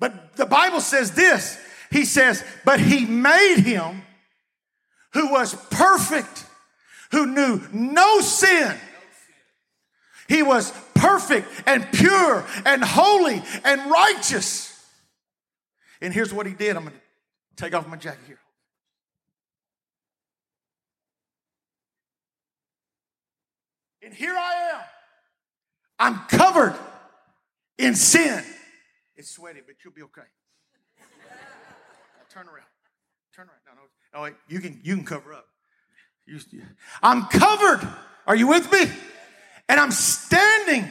[0.00, 1.60] But the Bible says this.
[1.92, 4.02] He says, but he made him
[5.14, 6.44] who was perfect,
[7.12, 8.76] who knew no sin.
[10.28, 14.70] He was perfect and pure and holy and righteous.
[16.00, 16.76] And here's what he did.
[16.76, 18.40] I'm going to take off my jacket here.
[24.02, 24.80] And here I am.
[25.98, 26.74] I'm covered
[27.78, 28.44] in sin.
[29.16, 30.28] It's sweaty, but you'll be okay.
[32.30, 32.66] Turn around.
[33.34, 33.60] Turn around.
[33.66, 33.82] No, no.
[34.14, 35.46] Oh, wait, you can you can cover up.
[37.02, 37.86] I'm covered.
[38.26, 38.86] Are you with me?
[39.68, 40.88] And I'm standing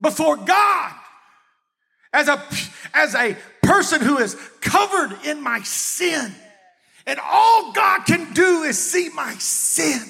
[0.00, 0.92] before God
[2.12, 2.42] as a
[2.92, 6.34] as a person who is covered in my sin.
[7.06, 10.00] And all God can do is see my sin.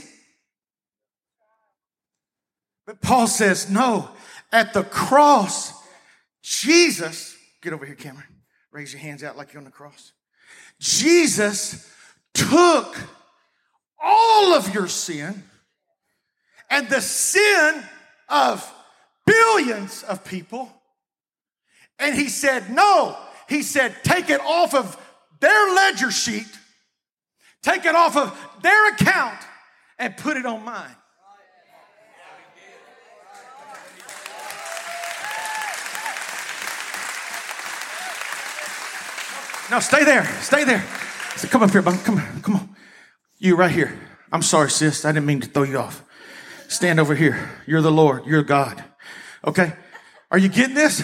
[2.86, 4.10] But Paul says, no,
[4.52, 5.72] at the cross,
[6.42, 8.28] Jesus, get over here, Cameron.
[8.70, 10.12] Raise your hands out like you're on the cross.
[10.84, 11.90] Jesus
[12.34, 12.94] took
[13.98, 15.42] all of your sin
[16.68, 17.82] and the sin
[18.28, 18.70] of
[19.24, 20.70] billions of people,
[21.98, 23.16] and he said, No,
[23.48, 24.98] he said, take it off of
[25.40, 26.50] their ledger sheet,
[27.62, 29.38] take it off of their account,
[29.98, 30.96] and put it on mine.
[39.70, 40.24] Now stay there.
[40.40, 40.84] Stay there.
[41.36, 41.98] So come up here, bum.
[41.98, 42.42] Come on.
[42.42, 42.76] Come on.
[43.38, 43.98] You right here.
[44.30, 45.04] I'm sorry, sis.
[45.04, 46.02] I didn't mean to throw you off.
[46.68, 47.50] Stand over here.
[47.66, 48.26] You're the Lord.
[48.26, 48.82] You're God.
[49.46, 49.72] Okay?
[50.30, 51.02] Are you getting this?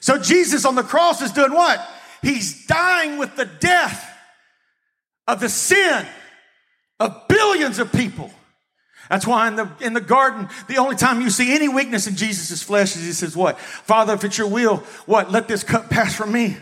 [0.00, 1.86] So Jesus on the cross is doing what?
[2.22, 4.04] He's dying with the death
[5.26, 6.06] of the sin
[6.98, 8.30] of billions of people.
[9.08, 12.16] That's why in the, in the garden, the only time you see any weakness in
[12.16, 13.58] Jesus' flesh is he says, What?
[13.58, 15.30] Father, if it's your will, what?
[15.30, 16.56] Let this cup pass from me.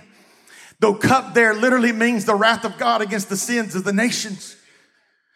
[0.78, 4.56] Though cup there literally means the wrath of God against the sins of the nations.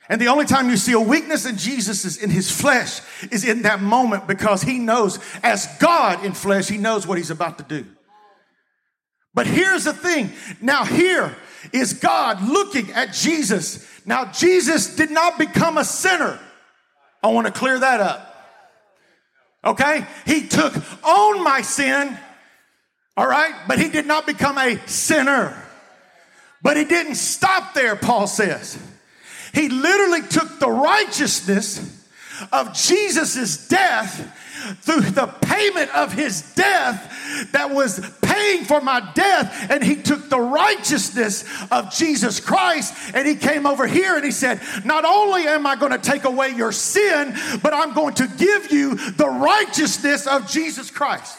[0.09, 3.45] And the only time you see a weakness in Jesus is in his flesh is
[3.45, 7.59] in that moment because he knows, as God in flesh, he knows what he's about
[7.59, 7.87] to do.
[9.33, 10.33] But here's the thing.
[10.61, 11.37] Now, here
[11.73, 13.87] is God looking at Jesus.
[14.05, 16.41] Now, Jesus did not become a sinner.
[17.23, 18.27] I want to clear that up.
[19.65, 20.07] Okay?
[20.27, 20.75] He took
[21.05, 22.19] on my sin
[23.21, 23.53] all right?
[23.69, 25.55] But he did not become a sinner.
[26.63, 28.79] But he didn't stop there, Paul says.
[29.53, 32.09] He literally took the righteousness
[32.51, 34.17] of Jesus' death
[34.81, 39.71] through the payment of his death that was paying for my death.
[39.71, 44.31] And he took the righteousness of Jesus Christ and he came over here and he
[44.31, 48.27] said, Not only am I going to take away your sin, but I'm going to
[48.39, 51.37] give you the righteousness of Jesus Christ.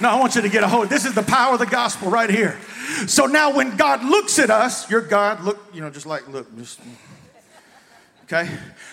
[0.00, 0.90] No, I want you to get a hold.
[0.90, 2.58] This is the power of the gospel right here.
[3.06, 6.54] So now when God looks at us, your God look, you know, just like look,
[6.58, 6.80] just
[8.24, 8.50] okay.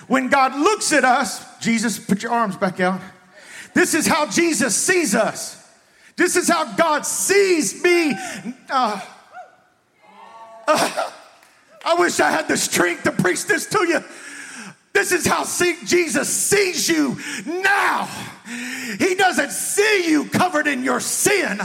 [0.07, 3.01] When God looks at us, Jesus, put your arms back out.
[3.73, 5.59] This is how Jesus sees us.
[6.15, 8.15] This is how God sees me.
[8.69, 9.01] Uh,
[10.67, 11.11] uh,
[11.85, 14.03] I wish I had the strength to preach this to you.
[14.93, 18.07] This is how see, Jesus sees you now.
[18.45, 21.59] He doesn't see you covered in your sin.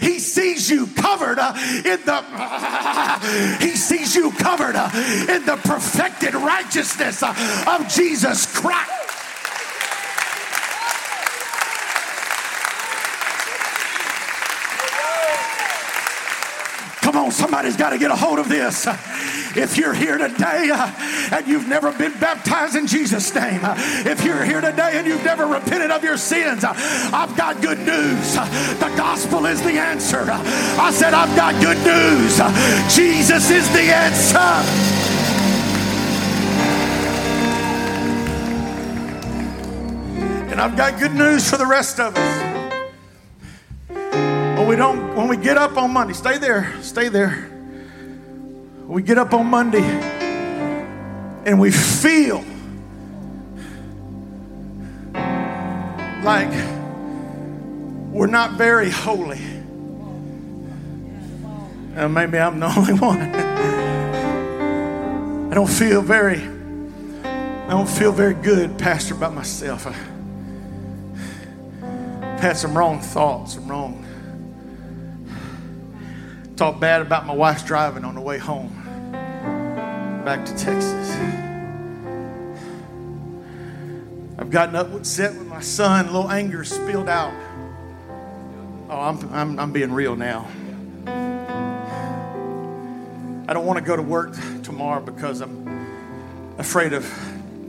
[0.00, 2.22] He sees you covered uh, in the
[3.60, 4.90] He sees you covered uh,
[5.28, 7.34] in the perfected righteousness uh,
[7.66, 9.11] of Jesus Christ.
[17.32, 18.86] Somebody's got to get a hold of this.
[19.56, 20.90] If you're here today uh,
[21.32, 25.24] and you've never been baptized in Jesus' name, uh, if you're here today and you've
[25.24, 26.72] never repented of your sins, uh,
[27.12, 28.34] I've got good news.
[28.34, 30.24] The gospel is the answer.
[30.28, 32.36] I said, I've got good news.
[32.94, 34.38] Jesus is the answer.
[40.50, 42.51] And I've got good news for the rest of us.
[44.62, 47.50] When we don't, when we get up on Monday, stay there, stay there.
[48.86, 49.82] We get up on Monday
[51.44, 52.44] and we feel
[56.22, 56.52] like
[58.12, 59.40] we're not very holy.
[61.96, 63.20] And maybe I'm the only one.
[65.50, 66.40] I don't feel very,
[67.24, 69.88] I don't feel very good, Pastor, about myself.
[69.88, 69.94] I,
[72.40, 74.04] had some wrong thoughts, some wrong
[76.62, 78.68] talk bad about my wife's driving on the way home
[80.24, 81.10] back to Texas.
[84.38, 87.34] I've gotten up upset with my son, a little anger spilled out.
[88.88, 90.46] Oh, I'm, I'm, I'm being real now.
[93.48, 95.66] I don't want to go to work tomorrow because I'm
[96.58, 97.04] afraid of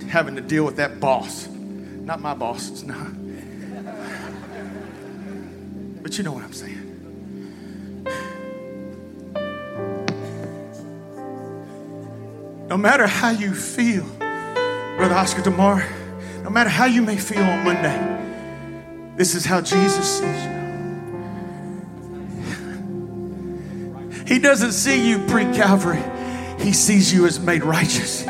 [0.08, 1.48] having to deal with that boss.
[1.48, 3.08] Not my boss, it's not.
[6.04, 6.83] But you know what I'm saying.
[12.74, 14.04] No matter how you feel,
[14.98, 15.88] Brother Oscar DeMar,
[16.42, 20.52] no matter how you may feel on Monday, this is how Jesus sees you.
[24.26, 26.02] He doesn't see you pre Calvary,
[26.58, 28.26] He sees you as made righteous.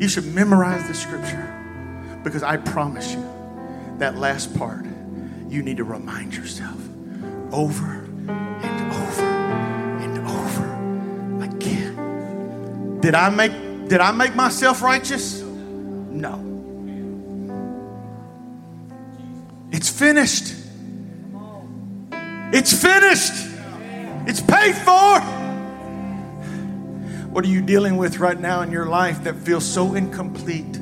[0.00, 1.46] You should memorize the scripture
[2.24, 3.22] because I promise you
[3.98, 4.86] that last part,
[5.46, 6.80] you need to remind yourself
[7.52, 9.22] over and over
[10.00, 12.98] and over again.
[13.02, 13.52] Did I make
[13.90, 15.42] did I make myself righteous?
[15.42, 16.46] No.
[19.70, 20.54] It's finished.
[22.54, 23.32] It's finished.
[24.26, 25.39] It's paid for.
[27.30, 30.80] What are you dealing with right now in your life that feels so incomplete,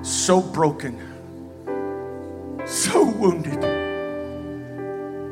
[0.00, 0.98] so broken,
[2.64, 3.62] so wounded,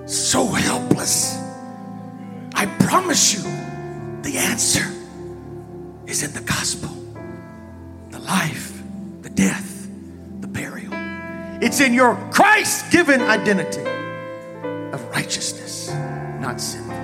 [0.06, 1.38] so helpless?
[2.54, 3.40] I promise you,
[4.20, 4.84] the answer
[6.06, 6.90] is in the gospel
[8.10, 8.82] the life,
[9.22, 9.88] the death,
[10.40, 10.92] the burial.
[11.62, 13.80] It's in your Christ given identity
[14.92, 15.90] of righteousness,
[16.38, 17.03] not sinfulness.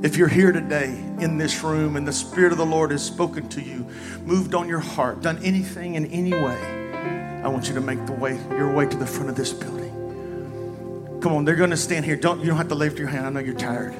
[0.00, 3.48] If you're here today in this room and the Spirit of the Lord has spoken
[3.48, 3.84] to you,
[4.22, 8.12] moved on your heart, done anything in any way, I want you to make the
[8.12, 11.18] way your way to the front of this building.
[11.20, 12.14] Come on, they're going to stand here.
[12.14, 13.26] Don't you don't have to lift your hand.
[13.26, 13.92] I know you're tired.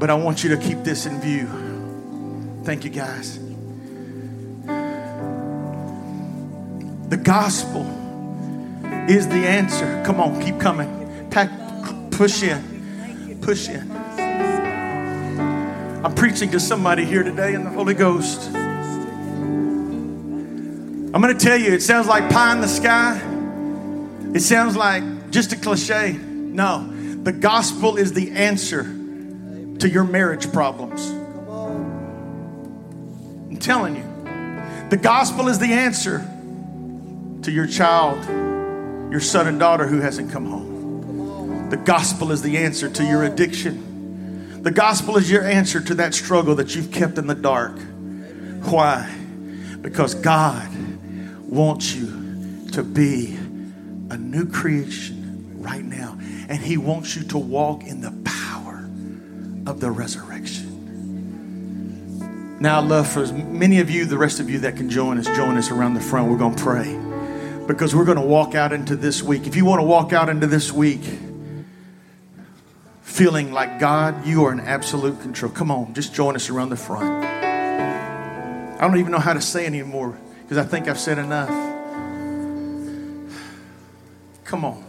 [0.00, 1.46] But I want you to keep this in view.
[2.64, 3.38] Thank you guys.
[7.10, 7.82] The gospel
[9.08, 10.02] is the answer.
[10.04, 11.28] Come on, keep coming.
[11.30, 11.50] Pack,
[12.10, 13.38] push in.
[13.40, 13.91] Push in.
[16.04, 18.48] I'm preaching to somebody here today in the Holy Ghost.
[21.12, 23.22] I'm going to tell you, it sounds like pie in the sky.
[24.34, 26.14] It sounds like just a cliche.
[26.14, 26.92] No,
[27.22, 31.08] the gospel is the answer to your marriage problems.
[33.48, 34.02] I'm telling you,
[34.90, 36.18] the gospel is the answer
[37.42, 38.24] to your child,
[39.12, 41.68] your son and daughter who hasn't come home.
[41.70, 43.91] The gospel is the answer to your addiction.
[44.62, 47.76] The gospel is your answer to that struggle that you've kept in the dark.
[48.62, 49.12] Why?
[49.80, 50.68] Because God
[51.48, 53.36] wants you to be
[54.10, 56.16] a new creation right now.
[56.48, 58.88] And He wants you to walk in the power
[59.66, 60.68] of the resurrection.
[62.60, 65.26] Now, I'd love for many of you, the rest of you that can join us,
[65.26, 66.30] join us around the front.
[66.30, 66.96] We're going to pray
[67.66, 69.48] because we're going to walk out into this week.
[69.48, 71.02] If you want to walk out into this week
[73.12, 76.76] feeling like God, you are in absolute control, come on, just join us around the
[76.76, 77.22] front.
[77.22, 81.50] I don't even know how to say anymore because I think I've said enough.
[84.44, 84.82] Come on.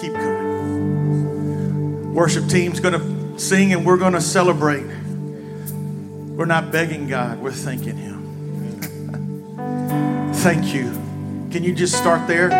[0.00, 2.14] Keep coming.
[2.14, 4.84] Worship team's going to sing and we're going to celebrate.
[4.84, 8.20] We're not begging God, we're thanking Him.
[10.34, 10.90] Thank you.
[11.50, 12.50] Can you just start there?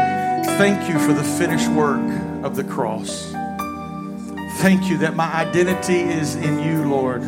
[0.56, 3.32] Thank you for the finished work of the cross.
[4.60, 7.22] Thank you that my identity is in you, Lord.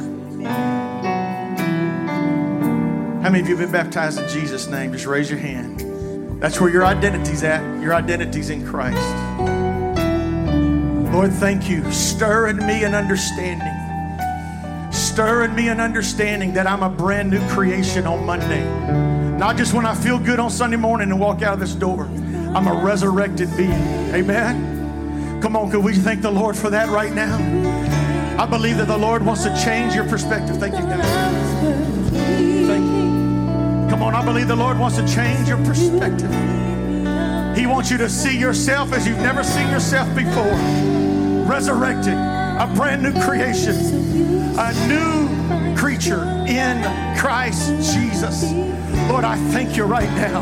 [3.23, 4.93] How many of you have been baptized in Jesus' name?
[4.93, 5.81] Just raise your hand.
[6.43, 7.81] That's where your identity's at.
[7.81, 9.01] Your identity's in Christ.
[11.13, 11.91] Lord, thank you.
[11.91, 14.93] Stir in me an understanding.
[14.93, 18.65] Stir in me an understanding that I'm a brand new creation on Monday.
[19.39, 22.05] Not just when I feel good on Sunday morning and walk out of this door.
[22.05, 23.73] I'm a resurrected being.
[24.13, 24.74] Amen.
[25.45, 27.37] Come on, could we thank the Lord for that right now?
[28.43, 30.57] I believe that the Lord wants to change your perspective.
[30.57, 31.61] Thank you, guys.
[32.67, 33.91] Thank you.
[33.91, 36.31] Come on, I believe the Lord wants to change your perspective.
[37.55, 40.57] He wants you to see yourself as you've never seen yourself before.
[41.47, 43.77] Resurrected, a brand new creation,
[44.59, 46.83] a new creature in
[47.19, 48.51] Christ Jesus.
[49.11, 50.41] Lord, I thank you right now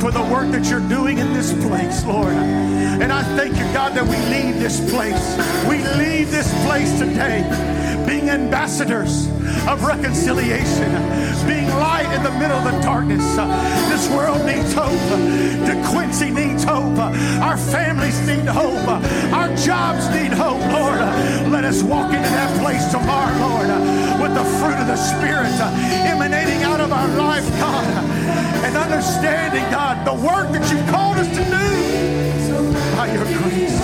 [0.00, 2.32] for the work that you're doing in this place, Lord.
[2.32, 5.36] And I thank you, God, that we leave this place.
[5.68, 7.44] We leave this place today
[8.06, 9.28] being ambassadors
[9.68, 10.90] of reconciliation,
[11.46, 13.24] being light in the middle of the darkness.
[13.92, 15.04] This world needs hope.
[15.68, 16.98] De Quincy needs hope.
[17.44, 18.88] Our families need hope.
[19.32, 20.98] Our jobs need hope, Lord.
[21.52, 23.68] Let us walk into that place tomorrow, Lord,
[24.22, 25.50] with the fruit of the Spirit
[26.08, 27.84] emanating out of our life, God,
[28.64, 33.79] and understanding, God, the work that you've called us to do by your grace.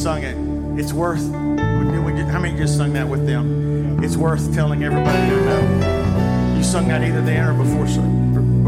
[0.00, 0.80] Sung it.
[0.80, 1.30] It's worth.
[1.30, 4.02] How many just sung that with them?
[4.02, 6.56] It's worth telling everybody to know.
[6.56, 7.84] You sung that either then or before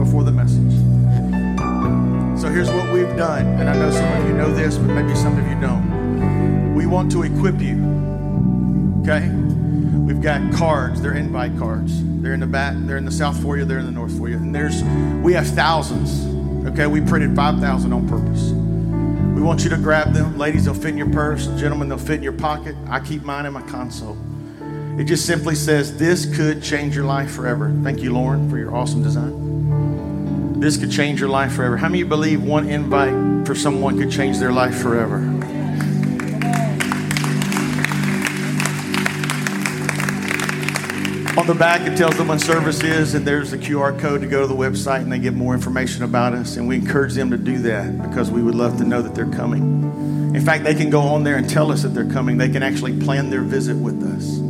[0.05, 0.73] before the message.
[2.39, 5.15] So here's what we've done, and I know some of you know this, but maybe
[5.15, 6.75] some of you don't.
[6.75, 7.81] We want to equip you.
[9.01, 9.31] Okay?
[9.31, 11.01] We've got cards.
[11.01, 12.03] They're invite cards.
[12.21, 12.75] They're in the back.
[12.77, 13.65] They're in the south for you.
[13.65, 14.37] They're in the north for you.
[14.37, 14.83] And there's
[15.23, 16.27] we have thousands.
[16.67, 18.53] Okay, we printed five thousand on purpose.
[19.35, 20.39] We want you to grab them.
[20.39, 21.47] Ladies, they'll fit in your purse.
[21.59, 22.77] Gentlemen, they'll fit in your pocket.
[22.89, 24.17] I keep mine in my console.
[24.99, 27.75] It just simply says, This could change your life forever.
[27.83, 30.61] Thank you, Lauren, for your awesome design.
[30.61, 31.77] This could change your life forever.
[31.77, 35.32] How many believe one invite for someone could change their life forever?
[41.35, 44.27] On the back, it tells them when service is, and there's a QR code to
[44.27, 46.59] go to the website and they get more information about us.
[46.59, 49.31] And we encourage them to do that because we would love to know that they're
[49.31, 50.35] coming.
[50.35, 52.37] In fact, they can go on there and tell us that they're coming.
[52.37, 54.41] They can actually plan their visit with us.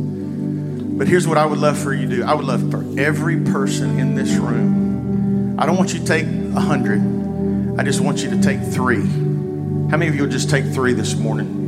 [0.97, 3.39] But here's what I would love for you to do I would love for every
[3.45, 8.21] person in this room, I don't want you to take a hundred, I just want
[8.23, 9.01] you to take three.
[9.89, 11.62] How many of you will just take three this morning?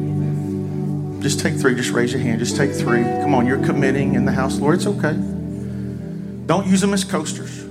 [1.25, 1.73] Just take three.
[1.73, 2.37] Just raise your hand.
[2.37, 3.01] Just take three.
[3.01, 4.75] Come on, you're committing in the house, Lord.
[4.75, 5.13] It's okay.
[6.45, 7.65] Don't use them as coasters.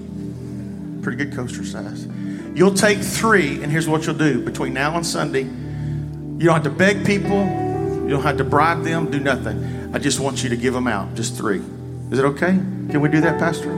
[1.04, 2.08] Pretty good coaster size.
[2.56, 5.42] You'll take three, and here's what you'll do between now and Sunday.
[5.42, 7.44] You don't have to beg people.
[7.44, 9.08] You don't have to bribe them.
[9.08, 9.94] Do nothing.
[9.94, 11.14] I just want you to give them out.
[11.14, 11.62] Just three.
[12.10, 12.54] Is it okay?
[12.90, 13.68] Can we do that, Pastor?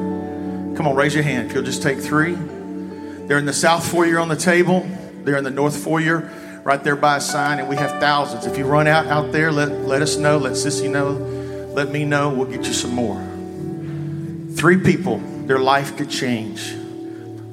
[0.75, 1.51] Come on, raise your hand.
[1.51, 2.33] If you'll just take three.
[2.33, 4.89] They're in the south foyer on the table.
[5.23, 6.33] They're in the north foyer
[6.67, 8.45] right there by a sign, and we have thousands.
[8.45, 10.37] If you run out out there, let, let us know.
[10.37, 11.13] Let Sissy know.
[11.73, 12.29] Let me know.
[12.31, 13.25] We'll get you some more.
[14.57, 16.75] Three people, their life could change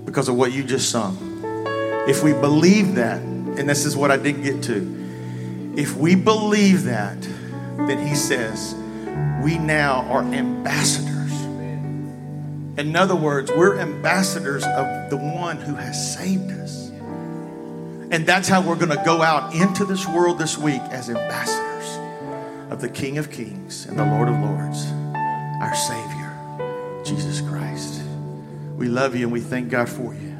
[0.03, 1.15] because of what you just sung.
[2.07, 6.85] If we believe that, and this is what I didn't get to, if we believe
[6.85, 8.73] that, then he says,
[9.43, 11.39] we now are ambassadors.
[12.79, 16.82] In other words, we're ambassadors of the one who has saved us.
[18.13, 22.71] And that's how we're going to go out into this world this week as ambassadors
[22.71, 24.85] of the King of Kings and the Lord of Lords,
[25.59, 28.03] our Savior, Jesus Christ.
[28.77, 30.32] We love you and we thank God for you.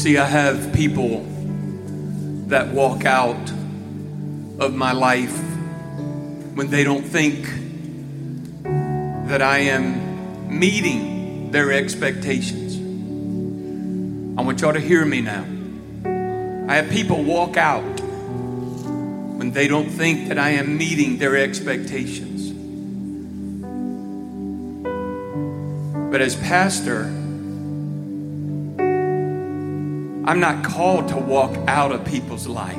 [0.00, 1.26] See, I have people
[2.46, 3.50] that walk out
[4.58, 5.38] of my life
[6.54, 7.44] when they don't think
[9.28, 12.78] that I am meeting their expectations.
[14.38, 15.44] I want y'all to hear me now.
[16.66, 22.48] I have people walk out when they don't think that I am meeting their expectations.
[26.10, 27.19] But as pastor,
[30.30, 32.76] I'm not called to walk out of people's life.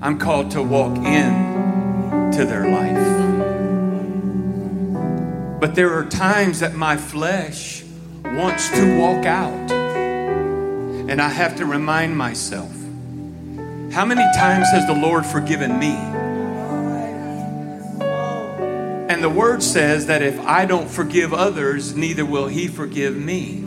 [0.00, 2.94] I'm called to walk in to their life.
[5.60, 7.82] But there are times that my flesh
[8.24, 9.72] wants to walk out.
[9.72, 12.70] And I have to remind myself
[13.92, 15.96] how many times has the Lord forgiven me?
[19.12, 23.59] And the word says that if I don't forgive others, neither will he forgive me.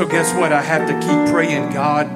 [0.00, 0.50] So, guess what?
[0.50, 2.08] I have to keep praying, God,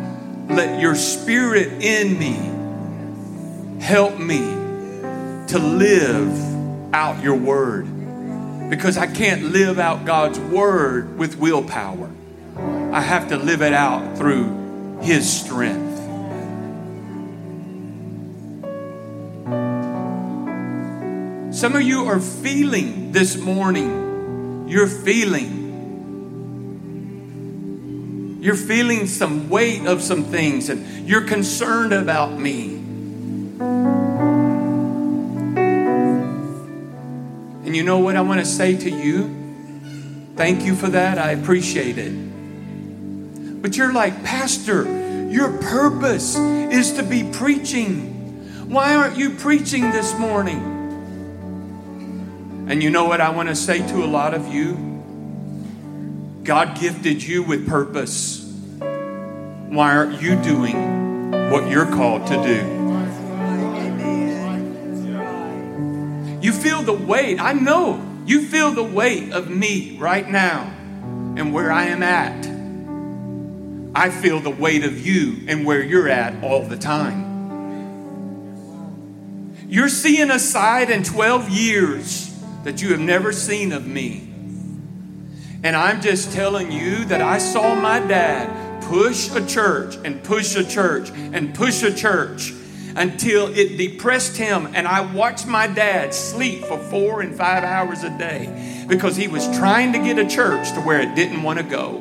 [0.51, 4.39] let your spirit in me help me
[5.49, 7.85] to live out your word.
[8.71, 12.11] Because I can't live out God's word with willpower,
[12.57, 15.99] I have to live it out through his strength.
[21.55, 25.64] Some of you are feeling this morning, you're feeling.
[28.45, 32.75] You're feeling some weight of some things, and you're concerned about me.
[37.65, 39.35] And you know what I want to say to you?
[40.37, 41.17] Thank you for that.
[41.17, 42.13] I appreciate it.
[43.63, 44.85] But you're like, Pastor,
[45.31, 48.69] your purpose is to be preaching.
[48.69, 50.61] Why aren't you preaching this morning?
[52.69, 54.94] And you know what I want to say to a lot of you?
[56.45, 58.43] God gifted you with purpose.
[58.79, 62.75] Why aren't you doing what you're called to do?
[66.43, 67.41] You feel the weight.
[67.41, 70.65] I know you feel the weight of me right now
[71.39, 72.47] and where I am at.
[73.95, 77.33] I feel the weight of you and where you're at all the time.
[79.67, 84.34] You're seeing a side in 12 years that you have never seen of me.
[85.65, 90.55] And I'm just telling you that I saw my dad push a church and push
[90.57, 92.53] a church and push a church
[92.95, 94.69] until it depressed him.
[94.75, 99.27] And I watched my dad sleep for four and five hours a day because he
[99.27, 101.97] was trying to get a church to where it didn't want to go.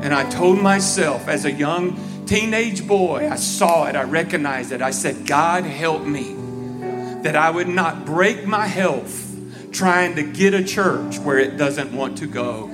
[0.00, 4.80] And I told myself as a young teenage boy, I saw it, I recognized it.
[4.80, 6.36] I said, God, help me
[7.22, 9.31] that I would not break my health
[9.72, 12.70] trying to get a church where it doesn't want to go.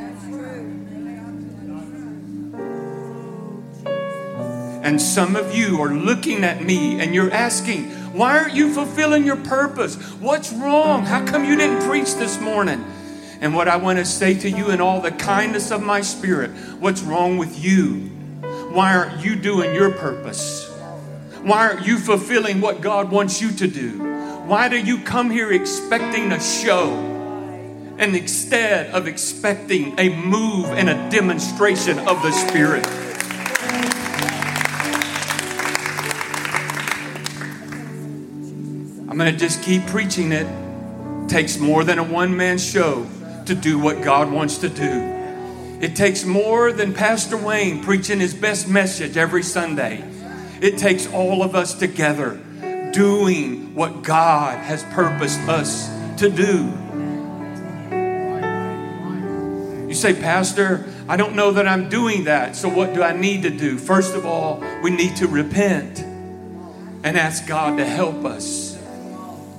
[4.82, 9.24] And some of you are looking at me and you're asking, why aren't you fulfilling
[9.24, 9.96] your purpose?
[10.14, 11.04] What's wrong?
[11.04, 12.84] How come you didn't preach this morning?
[13.40, 16.50] And what I want to say to you in all the kindness of my spirit,
[16.80, 18.10] what's wrong with you?
[18.72, 20.68] Why aren't you doing your purpose?
[21.42, 24.17] Why aren't you fulfilling what God wants you to do?
[24.48, 26.90] Why do you come here expecting a show
[27.98, 32.86] and instead of expecting a move and a demonstration of the Spirit?
[39.06, 40.46] I'm going to just keep preaching it.
[41.28, 43.06] Takes more than a one man show
[43.44, 45.78] to do what God wants to do.
[45.82, 50.02] It takes more than Pastor Wayne preaching his best message every Sunday.
[50.62, 52.40] It takes all of us together
[52.98, 55.88] doing what God has purposed us
[56.18, 56.64] to do.
[59.86, 62.56] You say, Pastor, I don't know that I'm doing that.
[62.56, 63.78] So, what do I need to do?
[63.78, 68.76] First of all, we need to repent and ask God to help us.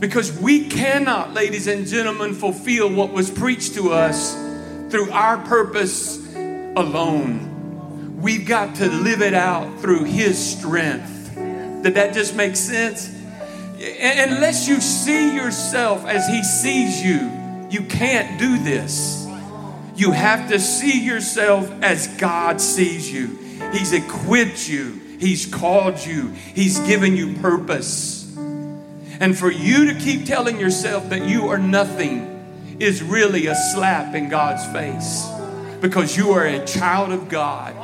[0.01, 4.33] Because we cannot, ladies and gentlemen, fulfill what was preached to us
[4.89, 8.17] through our purpose alone.
[8.21, 11.33] We've got to live it out through His strength.
[11.35, 13.15] Did that just make sense?
[13.79, 17.31] Unless you see yourself as He sees you,
[17.69, 19.25] you can't do this.
[19.95, 23.37] You have to see yourself as God sees you.
[23.71, 28.35] He's equipped you, He's called you, He's given you purpose.
[28.37, 34.15] And for you to keep telling yourself that you are nothing is really a slap
[34.15, 35.29] in God's face
[35.81, 37.75] because you are a child of God,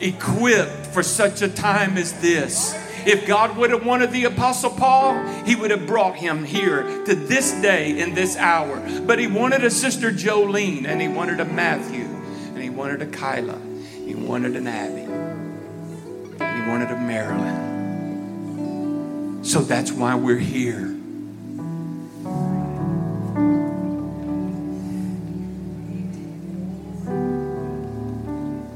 [0.00, 2.74] equipped for such a time as this.
[3.06, 7.14] If God would have wanted the Apostle Paul, he would have brought him here to
[7.14, 8.82] this day in this hour.
[9.02, 13.06] But he wanted a sister Jolene, and he wanted a Matthew, and he wanted a
[13.06, 13.60] Kyla,
[14.04, 15.02] he wanted an Abby,
[16.42, 17.66] and he wanted a Marilyn.
[19.44, 20.96] So that's why we're here.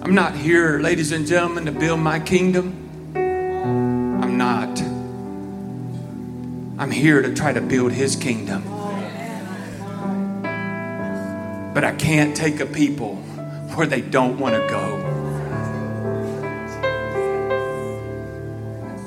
[0.03, 2.80] I'm not here, ladies and gentlemen, to build my kingdom.
[4.41, 4.81] Not.
[6.81, 8.63] I'm here to try to build his kingdom.
[11.75, 13.17] But I can't take a people
[13.75, 14.97] where they don't want to go.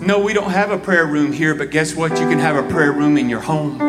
[0.06, 2.12] No, we don't have a prayer room here, but guess what?
[2.12, 3.82] You can have a prayer room in your home.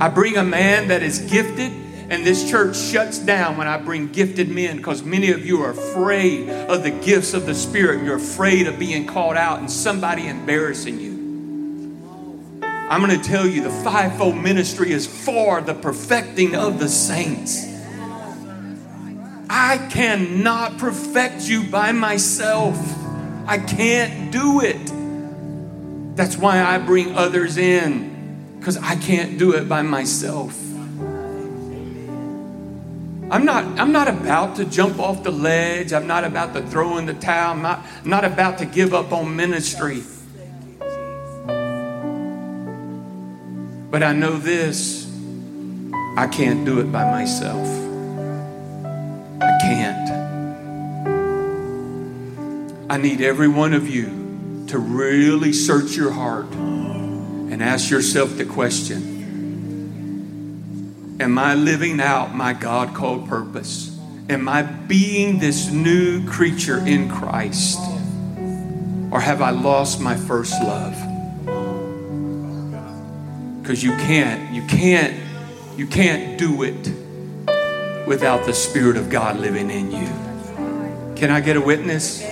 [0.00, 1.83] I bring a man that is gifted,
[2.14, 5.70] and this church shuts down when I bring gifted men because many of you are
[5.70, 8.04] afraid of the gifts of the Spirit.
[8.04, 11.14] You're afraid of being called out and somebody embarrassing you.
[12.62, 17.66] I'm going to tell you the fivefold ministry is for the perfecting of the saints.
[19.50, 22.76] I cannot perfect you by myself.
[23.48, 26.16] I can't do it.
[26.16, 30.60] That's why I bring others in because I can't do it by myself.
[33.34, 35.92] I'm not, I'm not about to jump off the ledge.
[35.92, 37.50] I'm not about to throw in the towel.
[37.50, 40.04] I'm not, not about to give up on ministry.
[43.90, 45.12] But I know this
[46.16, 47.66] I can't do it by myself.
[49.42, 50.10] I can't.
[52.88, 58.44] I need every one of you to really search your heart and ask yourself the
[58.44, 59.13] question
[61.20, 63.96] Am I living out my God called purpose?
[64.28, 67.78] Am I being this new creature in Christ?
[69.12, 70.94] Or have I lost my first love?
[73.62, 75.14] Because you can't, you can't,
[75.76, 76.88] you can't do it
[78.08, 81.14] without the Spirit of God living in you.
[81.14, 82.24] Can I get a witness?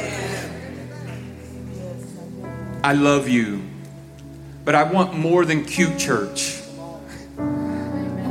[2.83, 3.63] I love you.
[4.65, 6.62] But I want more than cute church.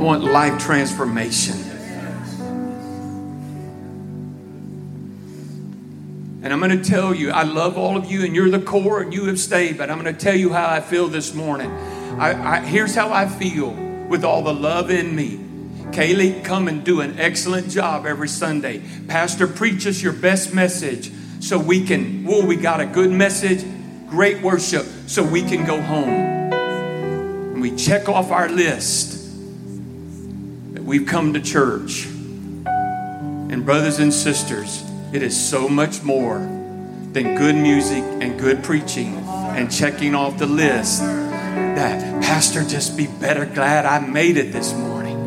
[0.02, 1.54] Want life transformation.
[6.42, 9.00] And I'm going to tell you, I love all of you, and you're the core,
[9.00, 9.78] and you have stayed.
[9.78, 11.70] But I'm going to tell you how I feel this morning.
[11.70, 13.70] I, I, here's how I feel
[14.08, 15.38] with all the love in me.
[15.92, 18.82] Kaylee, come and do an excellent job every Sunday.
[19.06, 23.64] Pastor, preach us your best message so we can, whoa, we got a good message
[24.12, 26.52] great worship so we can go home.
[26.52, 29.21] And we check off our list
[30.84, 32.06] we've come to church.
[32.06, 39.14] And, brothers and sisters, it is so much more than good music and good preaching
[39.16, 44.72] and checking off the list that, Pastor, just be better glad I made it this
[44.72, 45.18] morning.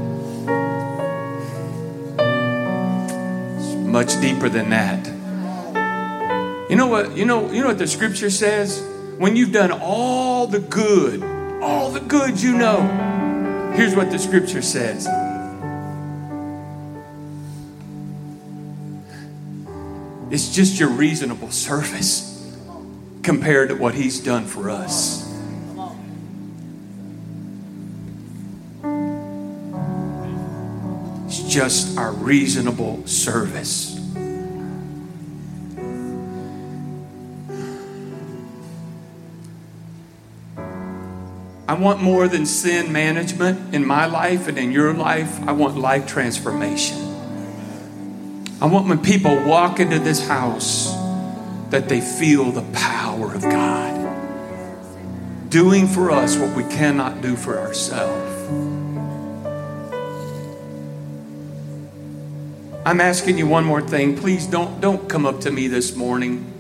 [3.58, 5.08] It's much deeper than that.
[6.70, 7.16] You know what?
[7.16, 8.82] You know, you know what the scripture says?
[9.20, 11.24] When you've done all the good,
[11.62, 15.08] all the good you know, here's what the scripture says.
[20.32, 22.32] It's just your reasonable service
[23.21, 25.23] compared to what he's done for us.
[31.28, 33.95] It's just our reasonable service.
[41.67, 45.39] I want more than sin management in my life and in your life.
[45.47, 47.05] I want life transformation.
[48.66, 50.91] I want when people walk into this house
[51.70, 53.93] that they feel the power of God
[55.49, 58.49] doing for us what we cannot do for ourselves.
[62.88, 64.18] I'm asking you one more thing.
[64.18, 66.51] Please don't don't come up to me this morning.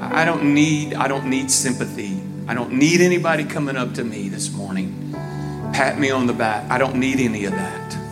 [0.00, 2.20] I don't need I don't need sympathy.
[2.48, 5.12] I don't need anybody coming up to me this morning,
[5.72, 6.68] pat me on the back.
[6.68, 8.07] I don't need any of that.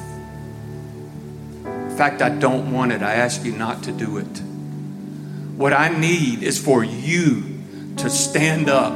[1.96, 3.02] Fact, I don't want it.
[3.02, 4.42] I ask you not to do it.
[5.56, 7.58] What I need is for you
[7.96, 8.92] to stand up,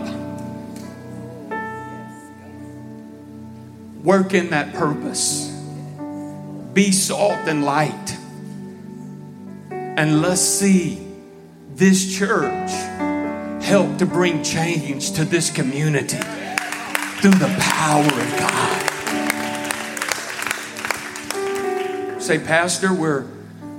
[4.05, 5.48] work in that purpose,
[6.74, 8.18] be salt and light,
[9.70, 11.07] and let's see
[11.74, 12.70] this church
[13.62, 16.18] help to bring change to this community
[17.20, 18.89] through the power of God.
[22.31, 23.26] Say, Pastor, we're,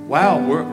[0.10, 0.66] wow, we're,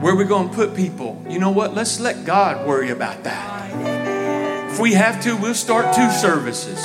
[0.00, 1.22] where are we going to put people?
[1.28, 1.74] You know what?
[1.74, 4.72] Let's let God worry about that.
[4.72, 6.82] If we have to, we'll start two services.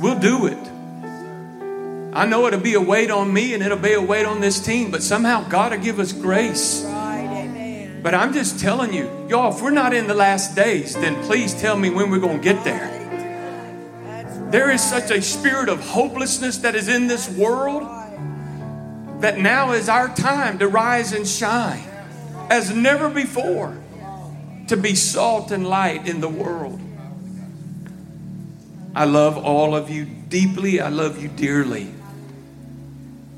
[0.00, 0.56] We'll do it.
[2.14, 4.58] I know it'll be a weight on me and it'll be a weight on this
[4.58, 6.82] team, but somehow God will give us grace.
[6.82, 11.52] But I'm just telling you, y'all, if we're not in the last days, then please
[11.52, 12.88] tell me when we're going to get there.
[14.50, 18.01] There is such a spirit of hopelessness that is in this world
[19.22, 21.88] that now is our time to rise and shine
[22.50, 23.76] as never before,
[24.68, 26.80] to be salt and light in the world.
[28.94, 31.92] I love all of you deeply, I love you dearly.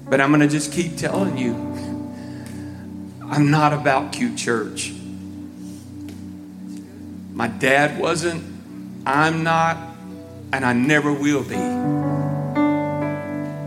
[0.09, 1.55] But I'm going to just keep telling you
[3.31, 4.93] I'm not about cute church.
[7.33, 8.45] My dad wasn't,
[9.07, 9.77] I'm not,
[10.53, 11.57] and I never will be.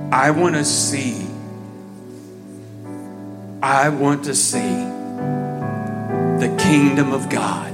[0.09, 1.26] I want to see,
[3.61, 4.85] I want to see
[6.39, 7.71] the kingdom of God.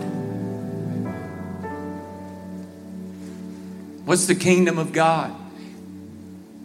[4.05, 5.33] What's the kingdom of God?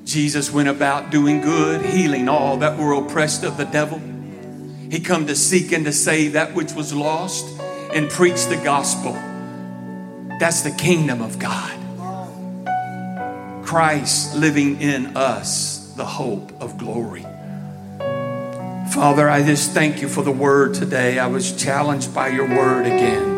[0.04, 4.00] Jesus went about doing good, healing all that were oppressed of the devil.
[4.90, 7.44] He come to seek and to save that which was lost
[7.92, 9.12] and preach the gospel.
[10.40, 11.74] That's the kingdom of God.
[13.64, 17.26] Christ living in us, the hope of glory.
[18.93, 21.18] Father, I just thank you for the word today.
[21.18, 23.28] I was challenged by your word again.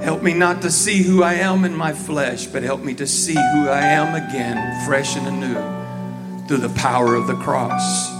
[0.00, 3.06] Help me not to see who I am in my flesh, but help me to
[3.06, 8.10] see who I am again, fresh and anew, through the power of the cross.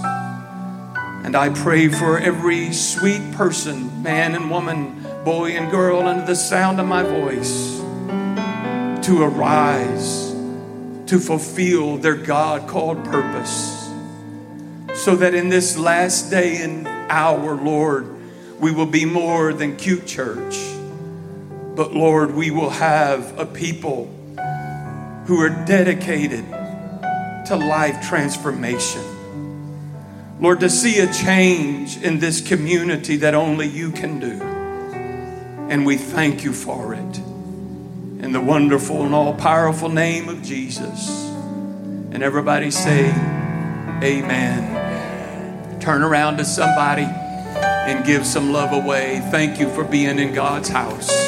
[1.25, 6.35] And I pray for every sweet person, man and woman, boy and girl, under the
[6.35, 7.79] sound of my voice,
[9.05, 10.31] to arise,
[11.07, 13.76] to fulfill their God called purpose,
[14.97, 18.07] so that in this last day and hour, Lord,
[18.59, 20.57] we will be more than cute church
[21.77, 24.05] but Lord, we will have a people
[25.27, 26.43] who are dedicated
[27.45, 29.03] to life transformation.
[30.39, 34.41] Lord, to see a change in this community that only you can do.
[35.69, 37.17] And we thank you for it.
[37.19, 41.29] In the wonderful and all powerful name of Jesus.
[42.11, 43.11] And everybody say,
[44.01, 44.76] Amen.
[45.87, 49.21] Turn around to somebody and give some love away.
[49.31, 51.26] Thank you for being in God's house.